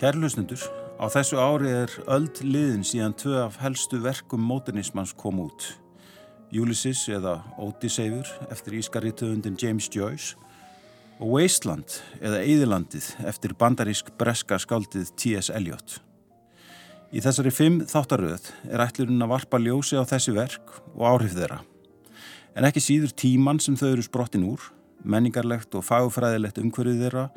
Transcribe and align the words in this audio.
Kærlusnundur, 0.00 0.62
á 0.96 1.12
þessu 1.12 1.36
ári 1.36 1.68
er 1.82 1.92
öld 2.08 2.38
liðin 2.40 2.86
síðan 2.88 3.12
tvö 3.20 3.34
af 3.42 3.58
helstu 3.60 3.98
verkum 4.00 4.40
móternismans 4.40 5.10
kom 5.12 5.42
út. 5.42 5.66
Ulysses 6.56 7.02
eða 7.12 7.34
Odyseifur 7.60 8.30
eftir 8.48 8.78
ískaritöfundin 8.78 9.58
James 9.60 9.90
Joyce 9.92 10.40
og 11.18 11.34
Wasteland 11.34 11.98
eða 12.16 12.40
Eðilandið 12.40 13.10
eftir 13.28 13.52
bandarísk 13.60 14.08
breska 14.16 14.56
skaldið 14.64 15.12
T.S. 15.20 15.52
Eliot. 15.52 15.98
Í 17.12 17.20
þessari 17.20 17.52
fimm 17.52 17.82
þáttaröð 17.84 18.48
er 18.72 18.86
ætlurinn 18.86 19.20
að 19.20 19.34
varpa 19.34 19.60
ljósi 19.60 20.00
á 20.00 20.08
þessi 20.08 20.32
verk 20.32 20.80
og 20.94 21.04
áhrif 21.10 21.36
þeirra. 21.36 21.60
En 22.56 22.64
ekki 22.64 22.80
síður 22.80 23.12
tíman 23.12 23.60
sem 23.60 23.76
þau 23.76 23.90
eru 23.90 24.08
sprottin 24.08 24.48
úr, 24.48 24.64
menningarlegt 25.04 25.76
og 25.76 25.84
fagfræðilegt 25.84 26.64
umhverfið 26.64 27.04
þeirra 27.04 27.28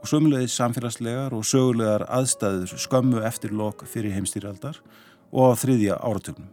og 0.00 0.08
sömulegis 0.08 0.56
samfélagslegar 0.56 1.34
og 1.36 1.44
sögulegar 1.44 2.06
aðstæður 2.08 2.72
skömmu 2.80 3.20
eftir 3.28 3.52
lok 3.52 3.84
fyrir 3.84 4.14
heimstýraldar 4.16 4.80
og 5.30 5.52
á 5.52 5.60
þriðja 5.60 5.98
áratögnum. 6.00 6.48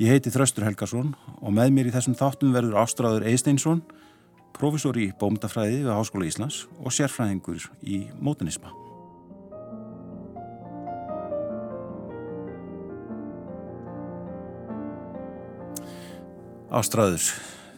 Ég 0.00 0.14
heiti 0.14 0.30
Þraustur 0.32 0.64
Helgarsson 0.64 1.10
og 1.40 1.50
með 1.52 1.74
mér 1.74 1.90
í 1.90 1.94
þessum 1.94 2.14
þáttum 2.16 2.54
verður 2.54 2.78
Ástráður 2.80 3.26
Eisteinsson, 3.28 3.82
profesor 4.54 4.96
í 4.96 5.10
bómdafræði 5.18 5.82
við 5.82 5.90
Háskóla 5.92 6.30
Íslands 6.30 6.62
og 6.78 6.94
sérfræðingur 6.94 7.66
í 7.82 8.06
mótunisma. 8.22 8.70
Ástráður, 16.70 17.24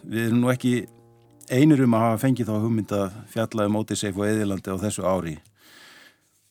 við 0.05 0.27
erum 0.27 0.43
nú 0.43 0.53
ekki 0.53 0.83
einir 1.51 1.83
um 1.83 1.95
að 1.97 2.05
hafa 2.05 2.21
fengið 2.23 2.49
þá 2.49 2.53
hugmynd 2.63 2.93
að 2.95 3.17
fjalla 3.33 3.67
um 3.67 3.79
og 3.81 3.91
Eðilandi 3.93 4.71
á 4.71 4.83
þessu 4.83 5.03
ári. 5.07 5.35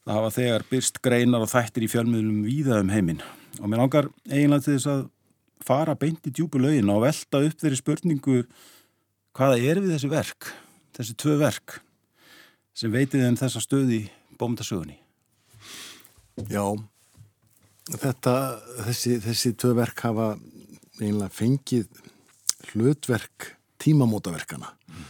Það 0.03 0.19
hafa 0.19 0.31
þegar 0.34 0.65
byrst 0.71 1.01
greinar 1.03 1.45
og 1.45 1.51
þættir 1.53 1.87
í 1.87 1.91
fjölmiðlum 1.93 2.43
víða 2.45 2.81
um 2.83 2.91
heiminn 2.91 3.23
og 3.61 3.69
mér 3.69 3.83
langar 3.83 4.09
eiginlega 4.27 4.65
til 4.65 4.77
þess 4.77 4.91
að 4.91 5.03
fara 5.62 5.95
beint 5.99 6.27
í 6.27 6.33
djúbu 6.34 6.59
lögin 6.59 6.91
og 6.91 7.05
velta 7.05 7.43
upp 7.47 7.61
þeirri 7.61 7.79
spurningu 7.79 8.39
hvaða 9.37 9.61
er 9.62 9.81
við 9.81 9.95
þessi 9.95 10.11
verk, 10.11 10.49
þessi 10.97 11.17
tvö 11.23 11.37
verk 11.41 11.79
sem 12.75 12.93
veitið 12.93 13.29
um 13.29 13.39
þessa 13.39 13.62
stöði 13.62 14.01
bómdasögunni. 14.41 14.99
Já, 16.51 16.65
þetta, 17.93 18.34
þessi, 18.89 19.19
þessi 19.23 19.55
tvö 19.61 19.75
verk 19.79 20.05
hafa 20.09 20.33
eiginlega 20.99 21.31
fengið 21.37 22.03
hlutverk 22.73 23.53
tímamótaverkana 23.83 24.72
mm. 24.72 25.05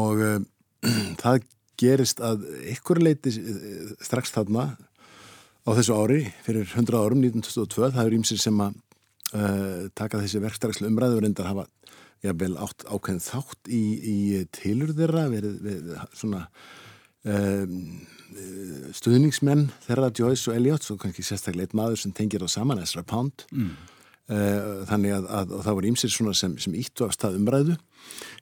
og 0.00 0.22
uh, 0.26 0.36
það 1.22 1.42
gerist 1.80 2.20
að 2.24 2.44
ykkur 2.74 3.00
leiti 3.02 3.32
uh, 3.38 3.90
strax 4.04 4.34
þarna 4.36 4.70
á 5.64 5.70
þessu 5.76 5.96
ári 5.96 6.22
fyrir 6.44 6.68
100 6.68 6.96
árum 6.96 7.20
1922, 7.22 7.92
það 7.94 8.06
er 8.06 8.16
ímsir 8.16 8.40
sem 8.40 8.62
að 8.64 8.78
uh, 9.36 9.88
taka 9.98 10.22
þessi 10.22 10.42
verkstrakslu 10.42 10.88
umræður 10.90 11.28
en 11.28 11.36
það 11.38 11.52
hafa 11.52 11.68
vel 12.20 12.52
átt 12.60 12.84
ákveðin 12.84 13.22
þátt 13.24 13.70
í, 13.72 13.82
í 13.96 14.16
tilur 14.52 14.92
þeirra 14.96 15.24
verið, 15.32 15.54
verið 15.64 16.02
svona 16.12 16.42
um, 17.24 17.76
stuðningsmenn 18.96 19.70
þeirra 19.86 20.10
Joyce 20.14 20.50
og 20.50 20.58
Eliot, 20.58 20.84
svo 20.84 20.98
kannski 21.00 21.24
sérstaklega 21.26 21.70
eitt 21.70 21.78
maður 21.78 22.02
sem 22.02 22.12
tengir 22.16 22.44
á 22.44 22.48
saman 22.50 22.82
Ezra 22.82 23.02
Pound 23.06 23.46
mm. 23.50 23.72
Eh, 24.30 24.82
þannig 24.86 25.14
að, 25.16 25.24
að 25.34 25.52
það 25.64 25.76
var 25.76 25.86
ímsir 25.88 26.10
svona 26.14 26.32
sem, 26.38 26.52
sem 26.62 26.74
íttu 26.78 27.02
af 27.06 27.16
stað 27.16 27.40
umræðu. 27.40 27.74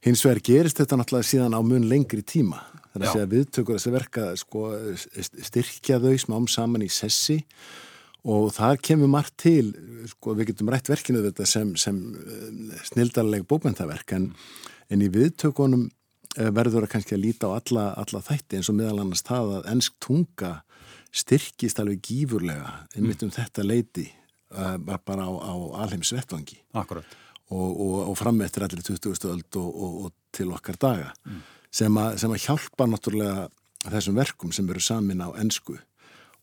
Hins 0.04 0.20
vegar 0.26 0.42
gerist 0.44 0.80
þetta 0.82 0.98
náttúrulega 1.00 1.28
síðan 1.30 1.56
á 1.56 1.60
mun 1.64 1.86
lengri 1.88 2.20
tíma. 2.20 2.60
Þannig 2.92 3.08
að, 3.08 3.22
að 3.22 3.36
viðtökur 3.36 3.78
þess 3.78 3.88
að 3.88 3.96
verka 3.96 4.24
sko, 4.36 4.64
styrkja 5.48 6.00
þau 6.02 6.12
smám 6.20 6.48
saman 6.52 6.84
í 6.84 6.90
sessi. 6.92 7.38
Og 8.28 8.50
það 8.52 8.82
kemur 8.84 9.12
margt 9.14 9.38
til 9.40 9.70
sko, 10.10 10.34
við 10.36 10.50
getum 10.50 10.68
rætt 10.74 10.90
verkinu 10.92 11.24
þetta 11.24 11.48
sem, 11.48 11.72
sem 11.80 12.02
eh, 12.20 12.76
snildarleg 12.90 13.48
bókmentaverk 13.48 14.12
en, 14.18 14.28
en 14.92 15.04
í 15.04 15.08
viðtökunum 15.14 15.86
eh, 15.88 16.50
verður 16.52 16.84
það 16.84 16.92
kannski 16.98 17.16
að 17.16 17.24
líta 17.24 17.48
á 17.48 17.56
alla, 17.56 17.88
alla 18.02 18.24
þætti 18.28 18.60
eins 18.60 18.68
og 18.68 18.76
meðal 18.76 19.06
annars 19.06 19.24
það 19.24 19.56
að 19.60 19.72
ennsk 19.72 19.96
tunga 20.04 20.52
styrkist 21.14 21.80
alveg 21.80 22.02
gífurlega 22.04 22.74
einmitt 22.92 23.22
um 23.24 23.32
þetta 23.32 23.64
leiti 23.64 24.10
bara 24.48 25.26
á, 25.28 25.32
á 25.32 25.54
alheims 25.84 26.12
vettvangi 26.16 26.60
og, 26.74 27.68
og, 27.68 27.96
og 28.08 28.16
fram 28.18 28.40
eftir 28.44 28.64
allir 28.64 28.82
20. 28.84 29.28
öld 29.28 29.60
og, 29.60 29.78
og 30.04 30.12
til 30.32 30.52
okkar 30.52 30.78
daga 30.80 31.12
mm. 31.26 31.40
sem, 31.70 32.00
a, 32.00 32.10
sem 32.20 32.32
að 32.32 32.44
hjálpa 32.46 32.88
náttúrulega 32.88 33.48
þessum 33.88 34.18
verkum 34.18 34.52
sem 34.52 34.68
eru 34.68 34.82
samin 34.82 35.24
á 35.24 35.28
ennsku 35.38 35.78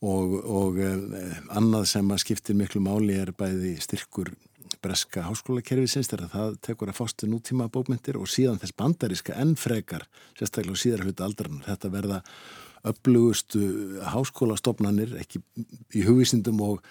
og 0.05 0.77
eh, 0.83 1.37
annað 1.55 1.87
sem 1.89 2.11
að 2.11 2.21
skiptir 2.25 2.57
miklu 2.57 2.81
máli 2.83 3.15
er 3.17 3.31
bæði 3.33 3.77
styrkur 3.81 4.33
breska 4.83 5.23
háskólakerfisins 5.25 6.09
þegar 6.11 6.29
það 6.33 6.59
tekur 6.67 6.91
að 6.91 6.99
fástu 6.99 7.29
nútíma 7.29 7.69
bókmyndir 7.73 8.19
og 8.19 8.29
síðan 8.29 8.59
þess 8.61 8.75
bandaríska 8.77 9.37
enn 9.41 9.55
frekar 9.57 10.05
sérstaklega 10.37 10.81
síðar 10.81 11.05
hluta 11.05 11.25
aldrarnar 11.25 11.65
þetta 11.69 11.91
verða 11.93 12.21
upplugustu 12.85 13.61
háskólastofnanir 14.13 15.15
ekki 15.23 15.41
í 15.97 16.03
hugvísindum 16.05 16.61
og, 16.65 16.83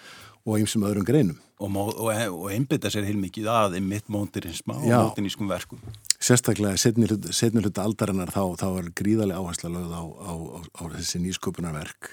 og 0.45 0.59
einsum 0.59 0.85
öðrum 0.87 1.07
greinum. 1.07 1.41
Og, 1.55 1.75
og, 1.75 2.09
og 2.11 2.47
einbita 2.51 2.91
sér 2.91 3.07
heilmikið 3.07 3.47
að 3.47 3.77
einmitt 3.79 4.09
móntirisma 4.11 4.75
og 4.75 4.89
mótinískum 4.91 5.47
verkum. 5.49 5.79
Sérstaklega 6.19 6.75
setnir 6.77 7.63
hluta 7.63 7.85
aldarinnar 7.85 8.33
þá, 8.33 8.43
þá 8.59 8.67
er 8.81 8.89
gríðarlega 8.99 9.39
áhersla 9.39 9.71
lögð 9.71 9.93
á, 9.95 10.03
á, 10.03 10.33
á, 10.35 10.59
á 10.75 10.83
þessi 10.97 11.23
nýsköpunarverk 11.23 12.11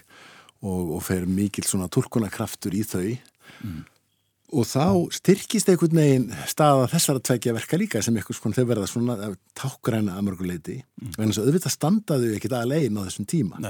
og, 0.62 0.94
og 0.94 1.02
fer 1.02 1.26
mikil 1.26 1.66
svona 1.66 1.90
tólkunarkraftur 1.90 2.78
í 2.78 2.84
þau 2.86 3.08
mm 3.08 3.80
og 4.52 4.68
þá 4.68 4.86
styrkist 5.16 5.70
einhvern 5.72 5.96
veginn 5.96 6.28
staða 6.50 6.88
þessara 6.92 7.22
tveikja 7.24 7.54
verka 7.56 7.78
líka 7.80 8.02
sem 8.04 8.16
eitthvað 8.18 8.38
svona 8.38 8.58
þau 8.58 8.68
verða 8.68 8.88
svona 8.90 9.16
tákgræna 9.58 10.16
að 10.18 10.26
mörguleiti 10.28 10.78
mm. 10.82 11.12
en 11.16 11.30
þess 11.30 11.40
að 11.40 11.48
auðvitað 11.48 11.76
standaðu 11.76 12.32
ekkit 12.36 12.56
að 12.58 12.72
legin 12.74 12.98
á 13.00 13.06
þessum 13.06 13.28
tíma. 13.32 13.62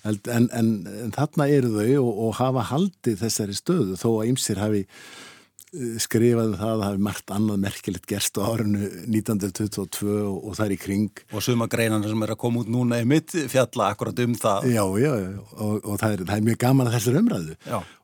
En, 0.00 0.20
en, 0.32 0.46
en, 0.56 0.70
en 1.04 1.16
þarna 1.16 1.48
eru 1.52 1.74
þau 1.74 1.90
og, 2.06 2.12
og 2.26 2.38
hafa 2.38 2.68
haldið 2.70 3.18
þessari 3.26 3.58
stöðu 3.58 3.98
þó 4.00 4.06
að 4.14 4.30
ymsir 4.30 4.62
hafi 4.62 4.80
eh, 4.86 5.98
skrifaði 6.00 6.54
um 6.54 6.60
það 6.62 6.72
að 6.72 6.84
hafi 6.86 7.02
margt 7.10 7.34
annað 7.36 7.60
merkilegt 7.66 8.08
gerst 8.08 8.40
á 8.40 8.48
árinu 8.48 8.88
1922 9.10 10.08
og, 10.14 10.38
og 10.40 10.56
það 10.56 10.64
er 10.64 10.76
í 10.78 10.80
kring. 10.86 11.24
Og 11.36 11.44
suma 11.44 11.68
greinan 11.68 12.06
sem 12.08 12.24
er 12.24 12.32
að 12.32 12.40
koma 12.46 12.64
út 12.64 12.72
núna 12.72 13.02
í 13.02 13.08
mitt 13.08 13.36
fjalla 13.52 13.90
akkurat 13.92 14.24
um 14.24 14.38
það. 14.40 14.70
Já, 14.72 14.86
já, 15.04 15.12
já, 15.20 15.28
og, 15.58 15.76
og 15.84 16.00
það, 16.00 16.16
er, 16.16 16.24
það 16.30 16.36
er 16.38 16.48
mjög 16.48 16.62
gaman 16.64 16.88
að 16.88 16.96
þessar 16.96 17.20
umræðu. 17.20 17.58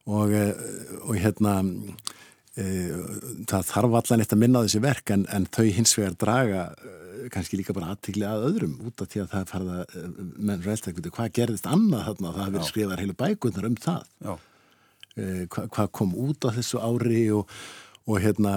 Og, 0.07 0.37
eh, 0.37 0.53
og 1.01 1.17
hérna 1.19 1.57
Eh, 1.59 2.16
það 2.57 3.67
þarf 3.69 3.97
allan 4.01 4.23
eitt 4.25 4.33
að 4.33 4.41
minna 4.41 4.61
á 4.61 4.65
þessi 4.65 4.81
verk 4.81 5.13
en, 5.13 5.25
en 5.29 5.47
þau 5.53 5.65
hins 5.77 5.93
vegar 5.99 6.15
draga 6.17 6.63
eh, 6.73 7.27
kannski 7.33 7.59
líka 7.61 7.75
bara 7.77 7.93
aðtikli 7.93 8.25
að 8.25 8.47
öðrum 8.51 8.77
út 8.89 9.03
af 9.05 9.11
því 9.13 9.23
að 9.23 9.33
það 9.35 9.51
farða 9.53 9.81
eh, 9.85 10.07
menn 10.37 10.63
ræðstakviti 10.65 11.13
hvað 11.13 11.33
gerðist 11.37 11.69
annað 11.69 12.07
þarna? 12.09 12.31
Það 12.31 12.45
hafi 12.45 12.55
verið 12.57 12.71
skrifað 12.71 13.03
heilu 13.03 13.19
bækunar 13.21 13.69
um 13.69 13.81
það. 13.87 14.07
Hva, 15.17 15.63
hvað 15.73 15.91
kom 15.97 16.11
út 16.21 16.45
á 16.45 16.53
þessu 16.53 16.81
ári 16.85 17.21
og, 17.33 17.53
og 18.05 18.19
hérna 18.21 18.51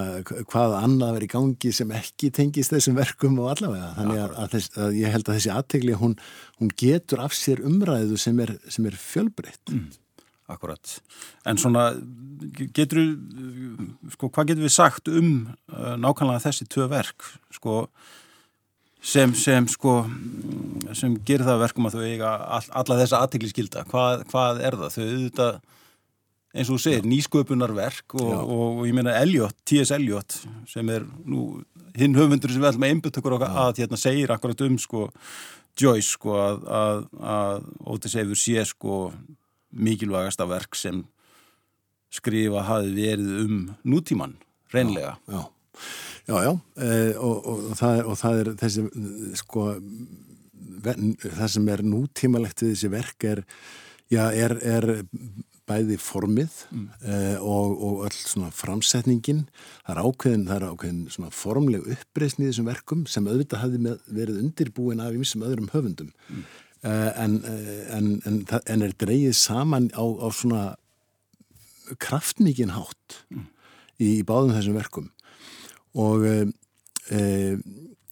hvað 0.48 0.74
annað 0.76 1.14
verið 1.16 1.28
í 1.28 1.32
gangi 1.32 1.70
sem 1.72 1.94
ekki 1.96 2.28
tengist 2.36 2.74
þessum 2.74 2.98
verkum 2.98 3.38
og 3.40 3.48
allavega. 3.54 3.94
Þannig 3.96 4.20
að, 4.20 4.34
að, 4.42 4.50
þess, 4.56 4.74
að 4.76 4.98
ég 5.00 5.14
held 5.16 5.24
að 5.28 5.38
þessi 5.38 5.54
aðtikli 5.54 5.96
hún, 6.02 6.18
hún 6.60 6.72
getur 6.84 7.24
af 7.24 7.36
sér 7.36 7.64
umræðu 7.64 8.20
sem 8.20 8.44
er, 8.44 8.56
er 8.60 9.00
fjölbreytt. 9.00 9.72
Mm. 9.72 9.88
Akkurat. 10.50 10.96
En 11.46 11.60
svona, 11.60 11.90
getur, 12.74 13.02
sko, 14.16 14.30
hvað 14.30 14.52
getur 14.52 14.66
við 14.66 14.74
sagt 14.74 15.10
um 15.12 15.32
uh, 15.70 15.94
nákvæmlega 16.00 16.42
þessi 16.48 16.66
tvö 16.70 16.88
verk, 16.90 17.26
sko, 17.54 17.84
sem, 19.00 19.34
sem, 19.38 19.68
sko, 19.70 20.00
sem 20.96 21.14
gerir 21.26 21.46
það 21.48 21.62
verkum 21.64 21.88
að 21.88 21.98
þau 21.98 22.06
eiga 22.08 22.32
all, 22.58 22.64
alla 22.82 22.98
þessa 23.02 23.22
aðtikliskylda? 23.24 23.86
Hvað, 23.90 24.24
hvað 24.32 24.64
er 24.66 24.78
það? 24.82 24.96
Þau 24.96 25.04
auðvitað, 25.06 25.60
eins 26.50 26.66
og 26.66 26.76
þú 26.76 26.82
segir, 26.82 27.06
nýsköpunarverk 27.06 28.18
og, 28.18 28.34
og, 28.42 28.66
og 28.82 28.84
ég 28.88 28.96
meina 28.96 29.14
Elliot, 29.20 29.54
T.S. 29.70 29.94
Elliot, 29.94 30.40
sem 30.68 30.90
er 30.90 31.06
nú 31.22 31.60
hinn 31.98 32.16
höfundur 32.18 32.52
sem 32.52 32.62
við 32.62 32.72
ætlum 32.72 32.86
að 32.86 32.94
einbjöta 32.94 33.22
okkur 33.22 33.36
okkar 33.38 33.56
að 33.64 33.82
hérna 33.82 33.98
segir 34.00 34.32
akkurat 34.34 34.66
um, 34.66 34.78
sko, 34.80 35.08
Joyce, 35.80 36.16
sko, 36.16 36.34
að, 36.36 36.64
að, 36.76 37.04
að 37.34 37.68
Ótis 37.94 38.16
Eifur 38.18 38.38
sé, 38.38 38.64
sko, 38.68 38.96
mikilvægasta 39.70 40.46
verk 40.50 40.78
sem 40.78 41.04
skrifa 42.10 42.64
hafi 42.66 42.94
verið 42.96 43.34
um 43.44 43.58
nútíman, 43.86 44.34
reynlega. 44.74 45.16
Já, 45.28 45.34
já, 45.36 45.44
já, 46.26 46.40
já. 46.46 46.52
E, 46.76 46.88
og, 47.18 47.36
og, 47.46 47.60
það 47.78 47.98
er, 47.98 48.08
og 48.10 48.18
það 48.18 48.40
er 48.40 48.50
þessi, 48.64 48.86
sko, 49.38 49.68
ver, 50.86 51.04
það 51.28 51.54
sem 51.54 51.70
er 51.74 51.84
nútímalegt 51.86 52.64
við 52.64 52.74
þessi 52.74 52.92
verk 52.92 53.28
er, 53.30 53.44
já, 54.10 54.24
er, 54.34 54.56
er 54.66 54.90
bæði 55.70 55.98
formið 56.02 56.56
mm. 56.70 56.86
uh, 57.04 57.36
og, 57.46 57.74
og 57.86 58.00
öll 58.08 58.16
svona 58.16 58.50
framsetningin 58.54 59.44
það 59.84 59.92
er 59.94 60.00
ákveðin, 60.02 60.46
það 60.48 60.56
er 60.56 60.66
ákveðin 60.72 61.02
svona 61.14 61.30
formleg 61.34 61.86
uppreysni 61.94 62.46
í 62.46 62.50
þessum 62.50 62.70
verkum 62.70 63.04
sem 63.10 63.28
auðvitað 63.28 63.64
hafi 63.64 63.94
verið 64.08 64.40
undirbúin 64.42 65.02
af 65.04 65.14
einsum 65.14 65.46
öðrum 65.46 65.70
höfundum 65.74 66.10
mm. 66.10 66.42
En, 66.82 67.40
en, 67.92 68.10
en, 68.24 68.40
en 68.48 68.82
er 68.86 68.94
dreyið 68.96 69.34
saman 69.36 69.90
á, 69.92 70.04
á 70.04 70.28
svona 70.32 70.64
kraftmikinn 72.00 72.72
hátt 72.72 73.20
mm. 73.28 73.46
í, 73.98 74.08
í 74.20 74.24
báðum 74.26 74.54
þessum 74.56 74.78
verkum 74.78 75.10
og 75.98 76.24
e, 76.24 76.34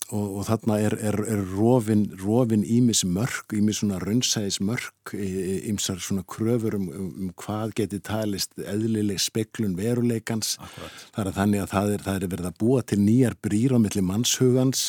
og, 0.09 0.39
og 0.41 0.45
þarna 0.49 0.79
er, 0.81 0.97
er, 1.05 1.19
er 1.29 1.43
rofin, 1.53 2.07
rofin 2.23 2.65
ímis 2.65 3.03
mörg, 3.05 3.53
ímis 3.57 3.83
svona 3.83 4.01
raunsæðis 4.03 4.61
mörg, 4.65 5.13
ímsar 5.13 6.01
svona 6.03 6.25
kröfur 6.29 6.79
um, 6.79 6.89
um, 6.89 7.09
um 7.25 7.33
hvað 7.39 7.75
geti 7.83 8.01
talist 8.05 8.57
eðlileg 8.59 9.21
speklun 9.23 9.77
veruleikans 9.79 10.57
Akkurat. 10.57 11.03
það 11.17 11.25
er 11.25 11.37
þannig 11.41 11.65
að 11.65 11.75
það 11.75 11.93
er, 11.95 12.07
það 12.07 12.21
er 12.21 12.33
verið 12.37 12.51
að 12.51 12.61
búa 12.63 12.85
til 12.85 13.01
nýjar 13.03 13.37
brýr 13.45 13.77
á 13.77 13.79
milli 13.85 14.05
mannshugans 14.05 14.87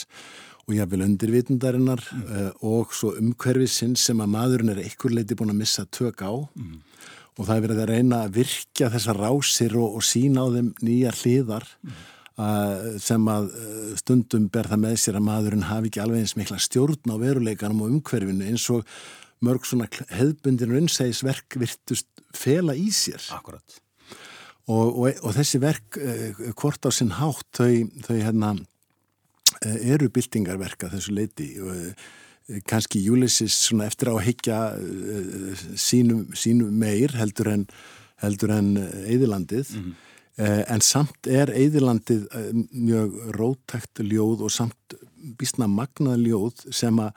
og 0.69 0.75
jáfnvel 0.77 1.07
undirvitundarinnar 1.07 2.03
mm. 2.05 2.27
uh, 2.29 2.51
og 2.69 2.93
svo 2.95 3.15
umhverfisinn 3.17 3.97
sem 3.99 4.21
að 4.21 4.31
maðurinn 4.35 4.75
er 4.75 4.83
einhver 4.85 5.15
leiti 5.15 5.37
búin 5.39 5.51
að 5.55 5.59
missa 5.63 5.87
tök 5.89 6.21
á 6.21 6.31
mm. 6.31 6.77
og 7.39 7.43
það 7.49 7.55
er 7.55 7.65
verið 7.65 7.83
að 7.83 7.91
reyna 7.95 8.21
að 8.27 8.39
virkja 8.39 8.93
þessar 8.93 9.19
rásir 9.25 9.75
og, 9.79 9.99
og 9.99 10.05
sína 10.05 10.45
á 10.45 10.47
þeim 10.53 10.71
nýjar 10.85 11.21
hliðar 11.23 11.67
mm 11.81 11.99
sem 13.03 13.25
að 13.27 13.49
eh, 13.59 13.95
stundum 13.99 14.47
ber 14.51 14.69
það 14.71 14.83
með 14.85 14.95
sér 15.03 15.17
að 15.19 15.25
maðurinn 15.27 15.67
hafi 15.67 15.89
ekki 15.89 16.03
alveg 16.03 16.23
eins 16.23 16.35
mikla 16.39 16.59
stjórn 16.61 17.11
á 17.11 17.15
veruleikanum 17.19 17.83
og 17.83 17.95
umhverfinu 17.97 18.47
eins 18.47 18.67
og 18.71 18.87
mörg 19.43 19.67
svona 19.67 19.89
hefðbundin 20.07 20.71
raunsegisverk 20.71 21.59
virtust 21.59 22.07
fela 22.35 22.75
í 22.77 22.89
sér. 22.95 23.23
Akkurat. 23.35 23.79
Og, 24.69 24.87
og, 25.01 25.19
og 25.25 25.35
þessi 25.35 25.59
verk, 25.63 25.97
eh, 25.99 26.43
hvort 26.53 26.85
á 26.87 26.91
sinn 26.93 27.15
hátt, 27.17 27.49
þau, 27.57 27.89
þau 28.07 28.17
hérna, 28.21 28.53
eru 29.65 30.09
byltingarverka 30.13 30.89
þessu 30.93 31.15
leiti 31.17 31.49
og 31.59 32.61
kannski 32.69 33.01
Júlisis 33.03 33.53
svona 33.67 33.85
eftir 33.89 34.09
á 34.09 34.13
að 34.15 34.25
higgja 34.25 34.59
sínum, 35.77 36.29
sínum 36.33 36.71
meir 36.73 37.13
heldur 37.19 37.51
en, 37.51 37.65
heldur 38.23 38.55
en 38.55 38.71
Eðilandið 38.79 39.75
mm 39.75 39.83
-hmm. 39.83 39.97
Eh, 40.39 40.61
en 40.71 40.79
samt 40.79 41.27
er 41.27 41.49
Eðilandið 41.51 42.27
eh, 42.31 42.51
mjög 42.71 43.15
rótækt 43.35 43.99
ljóð 44.07 44.45
og 44.47 44.53
samt 44.55 44.95
bísna 45.35 45.67
magnað 45.67 46.21
ljóð 46.23 46.61
sem, 46.71 46.95
a, 47.03 47.09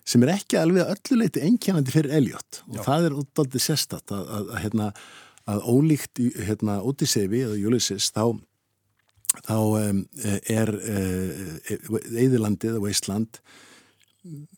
sem 0.00 0.24
er 0.24 0.32
ekki 0.38 0.56
alveg 0.56 0.94
ölluleiti 0.94 1.42
enkjænandi 1.44 1.92
fyrir 1.92 2.14
Elliot 2.16 2.62
og 2.70 2.78
Já. 2.78 2.84
það 2.86 3.08
er 3.08 3.18
útdaldið 3.20 3.64
sérstatt 3.66 4.14
að, 4.16 4.24
að, 4.24 4.48
að, 4.48 4.62
hérna, 4.62 4.86
að 5.52 5.68
ólíkt 5.74 6.22
hérna, 6.46 6.78
Odyssevi 6.88 7.42
eða 7.44 7.60
Ulysses 7.68 8.08
þá, 8.16 8.24
þá 9.42 9.56
um, 9.80 10.02
er 10.50 10.70
Eðilandið 12.14 12.78
og 12.78 12.90
Ísland 12.90 13.40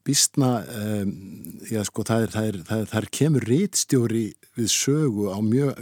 bísna 0.06 0.60
um, 0.62 1.14
já 1.66 1.80
sko 1.86 2.04
það 2.06 2.26
er, 2.26 2.34
það 2.34 2.48
er, 2.50 2.58
það 2.68 2.82
er, 2.82 2.90
það 2.90 3.00
er 3.00 3.08
kemur 3.18 3.46
réttstjóri 3.50 4.26
við 4.56 4.68
sögu 4.70 5.30
á 5.34 5.38
mjög 5.42 5.80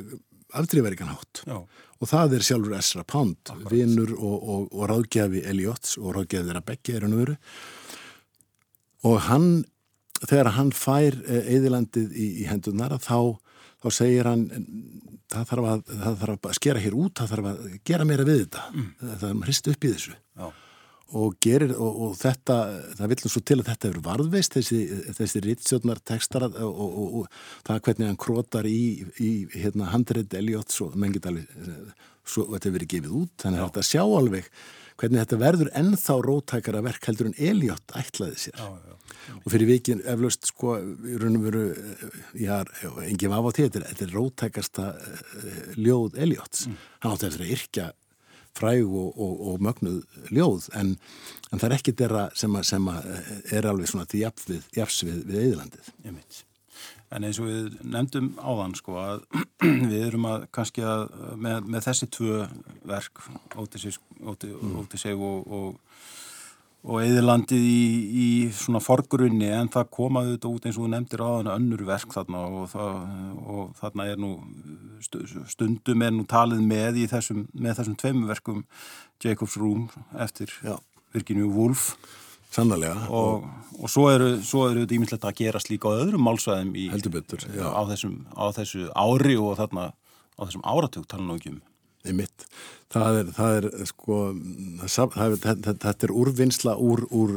afdrifærikan 0.54 1.10
hátt. 1.12 1.42
Já. 1.44 1.58
Og 2.00 2.10
það 2.10 2.36
er 2.36 2.46
sjálfur 2.46 2.76
Esra 2.78 3.04
Pound, 3.06 3.52
vinnur 3.70 4.14
og, 4.16 4.34
og, 4.34 4.66
og 4.72 4.88
ráðgjafi 4.90 5.44
Eliots 5.50 5.96
og 6.00 6.16
ráðgjafi 6.16 6.48
þeirra 6.48 6.64
begge 6.66 6.96
er 6.96 7.06
hann 7.06 7.16
veru. 7.18 7.36
Og 9.04 9.18
hann, 9.28 9.48
þegar 10.24 10.52
hann 10.56 10.72
fær 10.76 11.16
eðilandið 11.28 12.14
í, 12.16 12.28
í 12.44 12.48
hendunar 12.48 12.96
þá, 13.02 13.36
þá 13.84 13.88
segir 13.92 14.28
hann 14.30 14.44
það 15.34 15.48
þarf, 15.50 15.70
að, 15.70 15.88
það 16.02 16.20
þarf 16.20 16.50
að 16.50 16.58
skera 16.58 16.82
hér 16.84 16.98
út, 16.98 17.16
það 17.18 17.32
þarf 17.32 17.48
að 17.50 17.64
gera 17.90 18.06
meira 18.08 18.28
við 18.28 18.44
þetta. 18.44 18.68
Mm. 18.72 18.92
það 19.00 19.16
þarf 19.22 19.32
að 19.32 19.48
hrista 19.48 19.74
upp 19.74 19.84
í 19.84 19.94
þessu. 19.94 20.20
Og 21.14 21.34
gerir, 21.44 21.74
og, 21.78 21.98
og 22.04 22.14
þetta 22.18 22.54
það 22.98 23.10
vil 23.12 23.18
svo 23.22 23.42
til 23.46 23.58
að 23.60 23.68
þetta 23.68 23.88
eru 23.90 24.00
varðveist 24.02 24.56
þessi, 24.56 24.78
þessi 25.18 25.42
rittstjóðnar 25.44 26.00
tekstar 26.10 26.46
og, 26.48 26.64
og, 26.64 27.18
og 27.20 27.42
það 27.68 27.82
hvernig 27.86 28.08
hann 28.08 28.22
krótar 28.24 28.66
í, 28.66 29.04
í 29.22 29.32
hérna, 29.52 29.92
handrið 29.92 30.34
Eliots 30.40 30.80
og 30.82 30.96
alveg 30.96 31.52
svo 32.24 32.46
þetta 32.48 32.64
hefur 32.64 32.78
verið 32.78 32.92
gefið 32.96 33.14
út, 33.20 33.34
þannig 33.44 33.60
að 33.60 33.68
þetta 33.68 33.86
sjá 33.90 34.02
alveg 34.02 34.48
hvernig 35.00 35.22
þetta 35.22 35.40
verður 35.42 35.70
ennþá 35.76 36.18
rótækara 36.24 36.82
verk 36.86 37.08
heldur 37.10 37.30
en 37.30 37.38
Eliot 37.50 37.96
ætlaði 38.00 38.40
sér. 38.46 38.58
Já, 38.58 38.68
já. 38.88 39.03
Og 39.40 39.50
fyrir 39.52 39.70
vikin 39.70 40.04
eflaust 40.04 40.48
sko, 40.50 40.76
í 40.80 41.18
raun 41.20 41.40
og 41.40 41.48
veru 41.48 41.66
ég 42.40 42.50
har 42.52 42.70
engið 43.06 43.36
af 43.36 43.48
á 43.48 43.50
því, 43.56 43.68
þetta 43.76 44.06
er 44.06 44.14
rótækasta 44.14 44.88
uh, 44.94 45.60
ljóð 45.76 46.18
Eliots 46.24 46.66
mm. 46.68 46.80
hann 47.04 47.14
átti 47.14 47.30
eftir 47.30 47.46
að 47.46 47.54
yrkja 47.58 47.90
fræg 48.54 48.86
og, 48.86 49.18
og, 49.18 49.46
og 49.48 49.62
mögnuð 49.62 50.02
ljóð 50.30 50.68
en, 50.78 50.94
en 51.50 51.60
það 51.60 51.68
er 51.68 51.76
ekki 51.78 51.94
þeirra 51.98 52.24
sem, 52.38 52.54
að, 52.54 52.66
sem 52.70 52.90
að 52.90 53.08
er 53.58 53.68
alveg 53.70 53.90
svona 53.90 54.08
til 54.10 54.22
jafs 54.22 55.02
við, 55.06 55.22
við 55.26 55.40
Eðilandið. 55.42 55.94
En 57.14 57.26
eins 57.26 57.38
og 57.38 57.46
við 57.50 57.74
nefndum 57.86 58.32
áðan 58.42 58.76
sko 58.78 58.98
að 59.02 59.24
við 59.90 59.98
erum 60.00 60.28
að 60.30 60.46
kannski 60.54 60.84
að 60.86 61.08
með, 61.38 61.68
með 61.74 61.88
þessi 61.88 62.10
tvö 62.14 62.40
verk 62.90 63.22
Ótiseg 63.58 63.98
mm. 64.22 65.24
og, 65.28 65.50
og 65.58 65.82
og 66.84 67.00
eðilandið 67.00 67.62
í, 67.64 67.84
í 68.20 68.26
svona 68.52 68.80
forgrunni 68.84 69.48
en 69.56 69.70
það 69.72 69.86
komaði 69.96 70.34
þetta 70.34 70.50
út 70.50 70.66
eins 70.66 70.76
og 70.76 70.84
þú 70.84 70.90
nefndir 70.92 71.22
á 71.24 71.28
þannig 71.30 71.54
önnur 71.54 71.84
verk 71.88 72.12
þarna 72.12 72.42
og, 72.44 72.66
það, 72.74 72.98
og 73.54 73.70
þarna 73.78 74.08
er 74.12 74.20
nú 74.20 74.32
stundum 75.48 76.04
er 76.04 76.12
nú 76.12 76.26
talið 76.28 76.60
með 76.68 77.00
í 77.00 77.06
þessum, 77.08 77.46
með 77.56 77.80
þessum 77.80 77.96
tveimu 78.02 78.28
verkum 78.28 78.60
Jacob's 79.24 79.56
Room 79.60 79.88
eftir 80.20 80.52
Já. 80.60 80.76
Virginia 81.16 81.48
Woolf. 81.48 81.94
Sannlega 82.54 83.08
og, 83.10 83.48
og 83.80 83.90
svo 83.90 84.10
eru 84.12 84.36
þetta 84.38 84.94
ímyndilegt 84.94 85.24
að 85.26 85.38
gerast 85.40 85.72
líka 85.72 85.90
á 85.90 85.98
öðrum 86.04 86.22
málsvæðum 86.22 86.76
í, 86.78 86.84
á, 86.86 87.82
þessum, 87.88 88.20
á 88.30 88.44
þessu 88.54 88.84
ári 88.94 89.34
og 89.40 89.56
þarna 89.58 89.88
á 90.38 90.40
þessum 90.44 90.62
áratug 90.62 91.08
tala 91.10 91.26
nú 91.26 91.38
ekki 91.40 91.56
um 91.56 91.62
Einmitt. 92.04 92.44
Það 92.92 93.18
er, 93.18 93.30
það 93.34 93.56
er 93.58 93.66
sko, 93.88 94.16
það 94.84 95.22
er, 95.24 95.38
þetta, 95.64 95.94
er 96.06 96.12
úrvinnsla 96.14 96.76
úr, 96.78 97.06
úr 97.10 97.32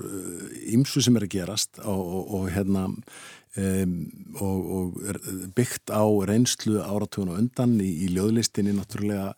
ímsu 0.75 0.99
uh, 0.99 1.05
sem 1.05 1.17
er 1.17 1.25
að 1.25 1.33
gerast 1.33 1.79
og, 1.81 2.01
og, 2.03 2.33
og 2.37 2.49
hérna 2.53 2.83
um, 2.91 3.95
og, 4.35 4.67
og 4.79 4.99
byggt 5.57 5.93
á 5.93 6.05
reynslu 6.29 6.81
áratugun 6.83 7.33
og 7.33 7.39
undan 7.41 7.79
í, 7.81 7.89
í 8.05 8.11
ljóðlistinni 8.13 8.75
náttúrulega 8.75 9.31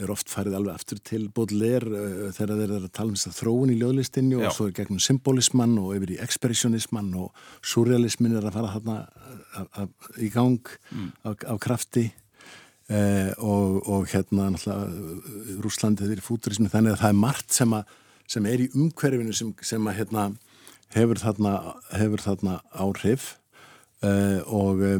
er 0.00 0.08
oft 0.08 0.30
farið 0.32 0.54
alveg 0.56 0.78
aftur 0.78 1.02
til 1.04 1.26
Baudelaire 1.34 1.90
uh, 1.90 2.30
þegar 2.36 2.54
þeir 2.60 2.68
eru 2.68 2.80
að 2.84 2.94
tala 2.94 3.10
um 3.10 3.18
þess 3.18 3.32
að 3.32 3.38
þróun 3.40 3.74
í 3.74 3.80
ljóðlistinni 3.82 4.38
Já. 4.38 4.46
og 4.46 4.56
svo 4.56 4.68
er 4.68 4.78
gegnum 4.78 5.02
symbolismann 5.02 5.78
og 5.82 5.96
yfir 5.98 6.14
í 6.14 6.22
expressionismann 6.22 7.12
og 7.18 7.44
surrealismin 7.66 8.38
er 8.38 8.46
að 8.46 8.60
fara 8.60 8.76
þarna 8.76 9.86
í 10.22 10.30
gang 10.32 10.60
mm. 10.92 11.14
af, 11.24 11.48
af 11.56 11.64
krafti 11.64 12.10
Eh, 12.92 13.32
og, 13.40 13.78
og 13.88 14.08
hérna 14.12 14.50
náttúrulega 14.52 15.60
Rúslandið 15.64 16.12
er 16.12 16.20
í 16.20 16.24
fúturismi 16.24 16.68
þannig 16.68 16.96
að 16.96 17.04
það 17.04 17.12
er 17.12 17.20
margt 17.22 17.54
sem, 17.56 17.72
að, 17.72 17.92
sem 18.28 18.48
er 18.50 18.64
í 18.64 18.70
umhverfinu 18.76 19.36
sem, 19.36 19.52
sem 19.64 19.86
að 19.88 20.02
hérna 20.02 20.26
hefur 20.92 21.20
þarna, 21.22 21.54
hefur 21.96 22.24
þarna 22.24 22.58
áhrif. 22.84 23.36
Eh, 24.04 24.40
og 24.50 24.82
eh, 24.84 24.98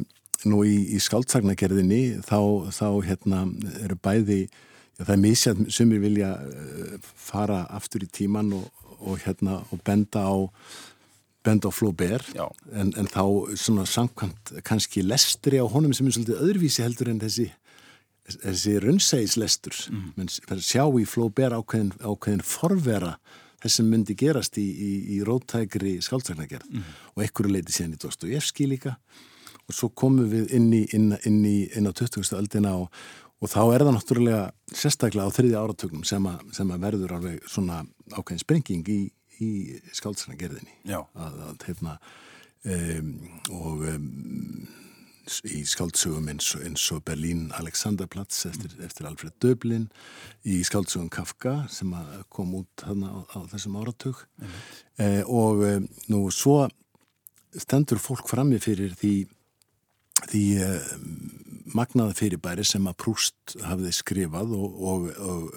nú 0.49 0.63
í, 0.67 0.77
í 0.95 1.01
skáldsagnagerðinni 1.03 2.23
þá, 2.25 2.71
þá 2.75 2.87
hérna 3.07 3.43
eru 3.83 3.99
bæði 3.99 4.45
já, 4.47 5.03
það 5.03 5.15
er 5.17 5.23
mísjað 5.27 5.65
sem 5.75 5.93
við 5.93 6.07
vilja 6.07 6.31
eh, 6.39 6.97
fara 7.19 7.65
aftur 7.75 8.07
í 8.07 8.11
tíman 8.15 8.55
og, 8.57 8.69
og 9.03 9.21
hérna 9.27 9.61
og 9.69 9.83
benda 9.85 10.25
á 10.25 10.37
benda 11.43 11.67
á 11.67 11.73
Flaubert. 11.75 12.29
En, 12.71 12.93
en 12.95 13.09
þá 13.11 13.25
svona 13.59 13.83
samkvæmt 13.91 14.55
kannski 14.63 15.03
lestri 15.03 15.59
á 15.59 15.67
honum 15.67 15.91
sem 15.91 16.07
er 16.07 16.15
svolítið 16.15 16.45
öðruvísi 16.45 16.85
heldur 16.85 17.11
en 17.11 17.19
þessi 17.19 17.49
þessi 18.43 18.77
runnsægislestur 18.83 19.79
mm. 19.93 20.29
sjá 20.63 20.85
í 20.87 21.07
Flaubert 21.09 21.57
ákveðin, 21.57 21.93
ákveðin 22.01 22.45
forvera 22.47 23.17
þess 23.63 23.79
sem 23.79 23.91
myndi 23.91 24.17
gerast 24.19 24.59
í, 24.59 24.65
í, 24.67 24.93
í 25.17 25.21
róttækri 25.27 25.99
skáldsagnagerð 26.05 26.71
mm. 26.71 26.89
og 27.15 27.27
ekkur 27.27 27.51
leiti 27.51 27.75
síðan 27.75 27.97
í 27.97 28.01
Dostojevski 28.03 28.69
líka 28.71 28.97
og 29.63 29.77
svo 29.77 29.91
komum 29.95 30.31
við 30.31 30.55
inn 30.57 30.71
í 30.75 30.83
inn, 30.97 31.13
inn, 31.29 31.43
inn 31.47 31.89
á 31.89 31.93
20. 31.95 32.35
aldina 32.39 32.75
og, 32.81 32.91
og 33.43 33.53
þá 33.53 33.63
er 33.63 33.87
það 33.87 33.97
náttúrulega 33.97 34.43
sérstaklega 34.75 35.31
á 35.31 35.37
þriðja 35.37 35.63
áratögnum 35.63 36.05
sem, 36.09 36.29
sem 36.57 36.75
að 36.75 36.87
verður 36.89 37.17
alveg 37.19 37.49
svona 37.51 37.83
ákveðin 38.17 38.43
sprenging 38.43 38.93
í, 38.93 39.01
í 39.43 39.51
skáldsagnagerðinni 39.95 40.81
að, 40.91 41.41
að 41.49 41.67
hefna 41.71 41.99
um, 42.65 43.13
og 43.55 43.87
um, 43.95 44.09
í 45.49 45.63
skáldsögum 45.69 46.29
eins, 46.33 46.53
eins 46.59 46.85
og 46.95 47.03
Berlín 47.07 47.51
Alexanderplatz 47.59 48.45
eftir, 48.49 48.75
eftir 48.85 49.09
Alfred 49.09 49.35
Döblin 49.43 49.89
í 50.49 50.61
skáldsögum 50.67 51.11
Kafka 51.13 51.63
sem 51.73 51.93
kom 52.33 52.55
út 52.63 52.85
á, 52.85 52.93
á 52.93 53.39
þessum 53.53 53.79
áratug. 53.81 54.25
Eh, 54.99 55.23
og 55.27 55.63
eh, 55.67 55.79
nú 56.11 56.25
svo 56.35 56.67
stendur 57.53 58.01
fólk 58.03 58.29
frammi 58.31 58.59
fyrir 58.63 58.97
því, 58.99 59.15
því 60.27 60.45
eh, 60.65 60.91
magnaða 61.73 62.17
fyrirbæri 62.19 62.67
sem 62.67 62.87
að 62.91 62.99
Prúst 63.05 63.57
hafði 63.63 63.95
skrifað 63.95 64.53
og, 64.59 64.77
og, 64.93 65.09
og, 65.23 65.49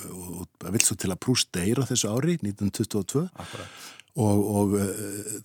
og 0.46 0.72
vil 0.76 0.86
svo 0.86 0.98
til 1.00 1.12
að 1.12 1.22
Prúst 1.26 1.52
deyra 1.56 1.88
þessu 1.90 2.14
ári 2.14 2.38
1922 2.42 3.28
Akkurat 3.34 3.92
og, 4.16 4.46
og 4.60 4.78
uh, 4.80 4.86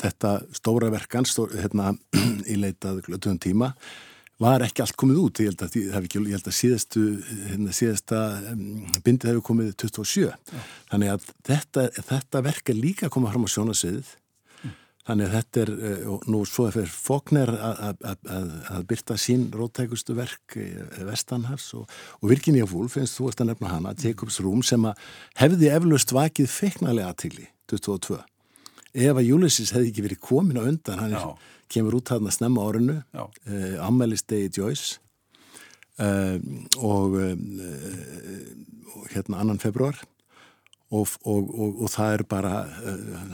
þetta 0.01 0.37
stóra 0.55 0.91
verkan 0.93 1.27
stór, 1.29 1.55
hérna, 1.59 1.95
í 2.53 2.59
leitað 2.61 3.03
glötuðum 3.09 3.41
tíma 3.43 3.73
var 4.41 4.65
ekki 4.65 4.85
allt 4.85 4.97
komið 5.01 5.21
út 5.25 5.43
ég 5.43 5.51
held 5.51 5.65
að, 5.67 5.77
ekki, 6.01 6.23
ég 6.25 6.39
held 6.39 6.49
að 6.49 6.57
síðastu 6.57 7.03
hérna, 7.51 7.75
síðasta 7.77 8.23
bindið 9.05 9.35
hefur 9.35 9.47
komið 9.51 9.75
27 9.85 10.25
Já. 10.31 10.65
þannig 10.93 11.13
að 11.15 11.29
þetta, 11.51 11.87
þetta 11.99 12.43
verk 12.49 12.73
er 12.73 12.81
líka 12.81 13.09
að 13.09 13.15
koma 13.17 13.33
fram 13.35 13.45
á 13.45 13.53
sjónasviðið 13.55 14.15
mm. 14.15 14.73
þannig 15.11 15.29
að 15.29 15.37
þetta 15.37 15.63
er 15.65 15.75
eh, 15.91 16.09
nú 16.33 16.43
svo 16.49 16.71
er 16.71 16.95
Fokner 16.95 17.53
að 17.61 18.89
byrta 18.91 19.19
sín 19.21 19.49
rótækustu 19.53 20.17
verk 20.19 20.57
Vestanhafs 21.11 21.71
og, 21.77 21.87
og 22.21 22.33
Virginia 22.33 22.69
Woolf, 22.71 22.97
finnst 22.97 23.21
þú 23.21 23.31
eftir 23.33 23.47
að 23.47 23.55
nefna 23.55 23.75
hana 23.77 23.97
Jacobs 23.99 24.41
Room 24.45 24.65
sem 24.65 24.89
að 24.89 25.09
hefði 25.43 25.73
eflaust 25.77 26.17
vakið 26.17 26.53
feiknarlega 26.57 27.13
aðtili 27.13 27.51
22 27.71 28.23
ef 28.95 29.17
að 29.17 29.33
Ulysses 29.37 29.73
hefði 29.75 29.91
ekki 29.93 30.05
verið 30.07 30.23
komin 30.25 30.61
á 30.61 30.65
undan 30.67 31.03
hann 31.03 31.15
er, 31.15 31.27
kemur 31.71 31.99
út 32.01 32.11
þarna 32.11 32.33
snemma 32.35 32.65
árinu. 32.67 32.99
Uh, 33.15 33.29
eh, 33.47 33.77
ammælistegi 33.85 34.51
Joyce. 34.59 34.99
Uh, 36.01 36.41
og, 36.81 37.19
uh, 37.21 37.35
og 38.97 39.11
hérna 39.13 39.43
annan 39.43 39.61
februar 39.61 39.99
og, 40.91 41.11
og, 41.29 41.51
og 41.85 41.91
það 41.93 42.15
er 42.15 42.23
bara 42.27 42.55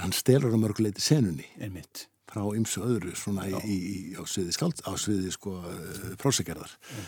hann 0.02 0.12
stelur 0.12 0.52
á 0.52 0.58
mörguleiti 0.60 1.00
senunni. 1.00 1.46
Einmitt. 1.62 2.08
frá 2.26 2.42
ymsu 2.58 2.82
öðru 2.84 3.14
svona 3.16 3.46
í, 3.46 3.54
í, 3.64 3.98
á 4.18 4.26
sviði 4.28 4.52
skald 4.52 4.82
á 4.84 4.92
sviði 4.98 5.30
sko 5.32 5.54
prósegerðar 6.20 6.72
mm. 6.74 7.06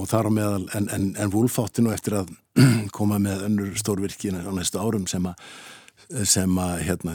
og 0.00 0.08
þar 0.10 0.26
á 0.26 0.36
meðal 0.40 0.64
en, 0.74 0.88
en, 0.88 1.04
en 1.20 1.30
Wolf 1.30 1.60
átti 1.62 1.84
nú 1.84 1.92
eftir 1.94 2.16
að 2.22 2.32
koma 2.96 3.20
með 3.22 3.44
önnur 3.50 3.76
stórvirkina 3.78 4.40
á 4.40 4.50
næstu 4.56 4.80
árum 4.80 5.04
sem 5.06 5.28
að 5.30 5.44
sem 6.22 6.58
að 6.62 6.74
hérna, 6.86 7.14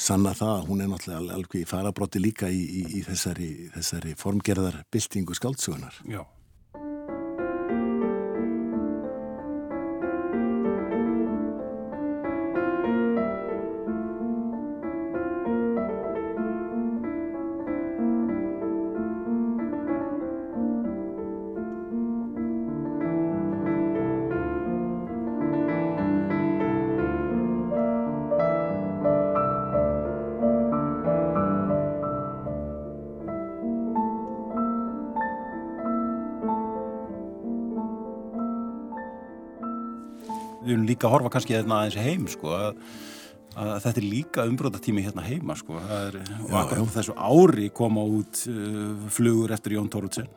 sanna 0.00 0.34
það 0.38 0.52
að 0.54 0.66
hún 0.68 0.82
er 0.84 0.90
náttúrulega 0.92 1.38
alveg 1.38 1.56
í 1.60 1.68
farabróti 1.68 2.22
líka 2.22 2.50
í, 2.50 2.60
í, 2.60 2.82
í 3.00 3.02
þessari, 3.06 3.50
þessari 3.74 4.14
formgerðar 4.18 4.82
byltingu 4.92 5.34
skáltsugunar. 5.38 5.98
Já. 6.06 6.22
Líka 40.88 41.08
að 41.08 41.16
horfa 41.16 41.32
kannski 41.36 41.56
hérna 41.56 41.80
aðeins 41.82 41.98
heim 42.00 42.26
sko 42.30 42.52
að, 42.56 42.82
að 43.54 43.72
þetta 43.86 44.02
er 44.02 44.06
líka 44.06 44.46
umbrótatími 44.50 45.04
hérna 45.06 45.24
heima 45.26 45.56
sko. 45.58 45.80
Er, 45.80 46.20
og 46.46 46.54
akkur 46.62 46.82
á 46.82 46.84
þessu 46.96 47.16
ári 47.16 47.70
koma 47.74 48.04
út 48.06 48.44
uh, 48.50 49.10
flugur 49.12 49.56
eftir 49.56 49.78
Jón 49.78 49.90
Tóruðsson 49.92 50.30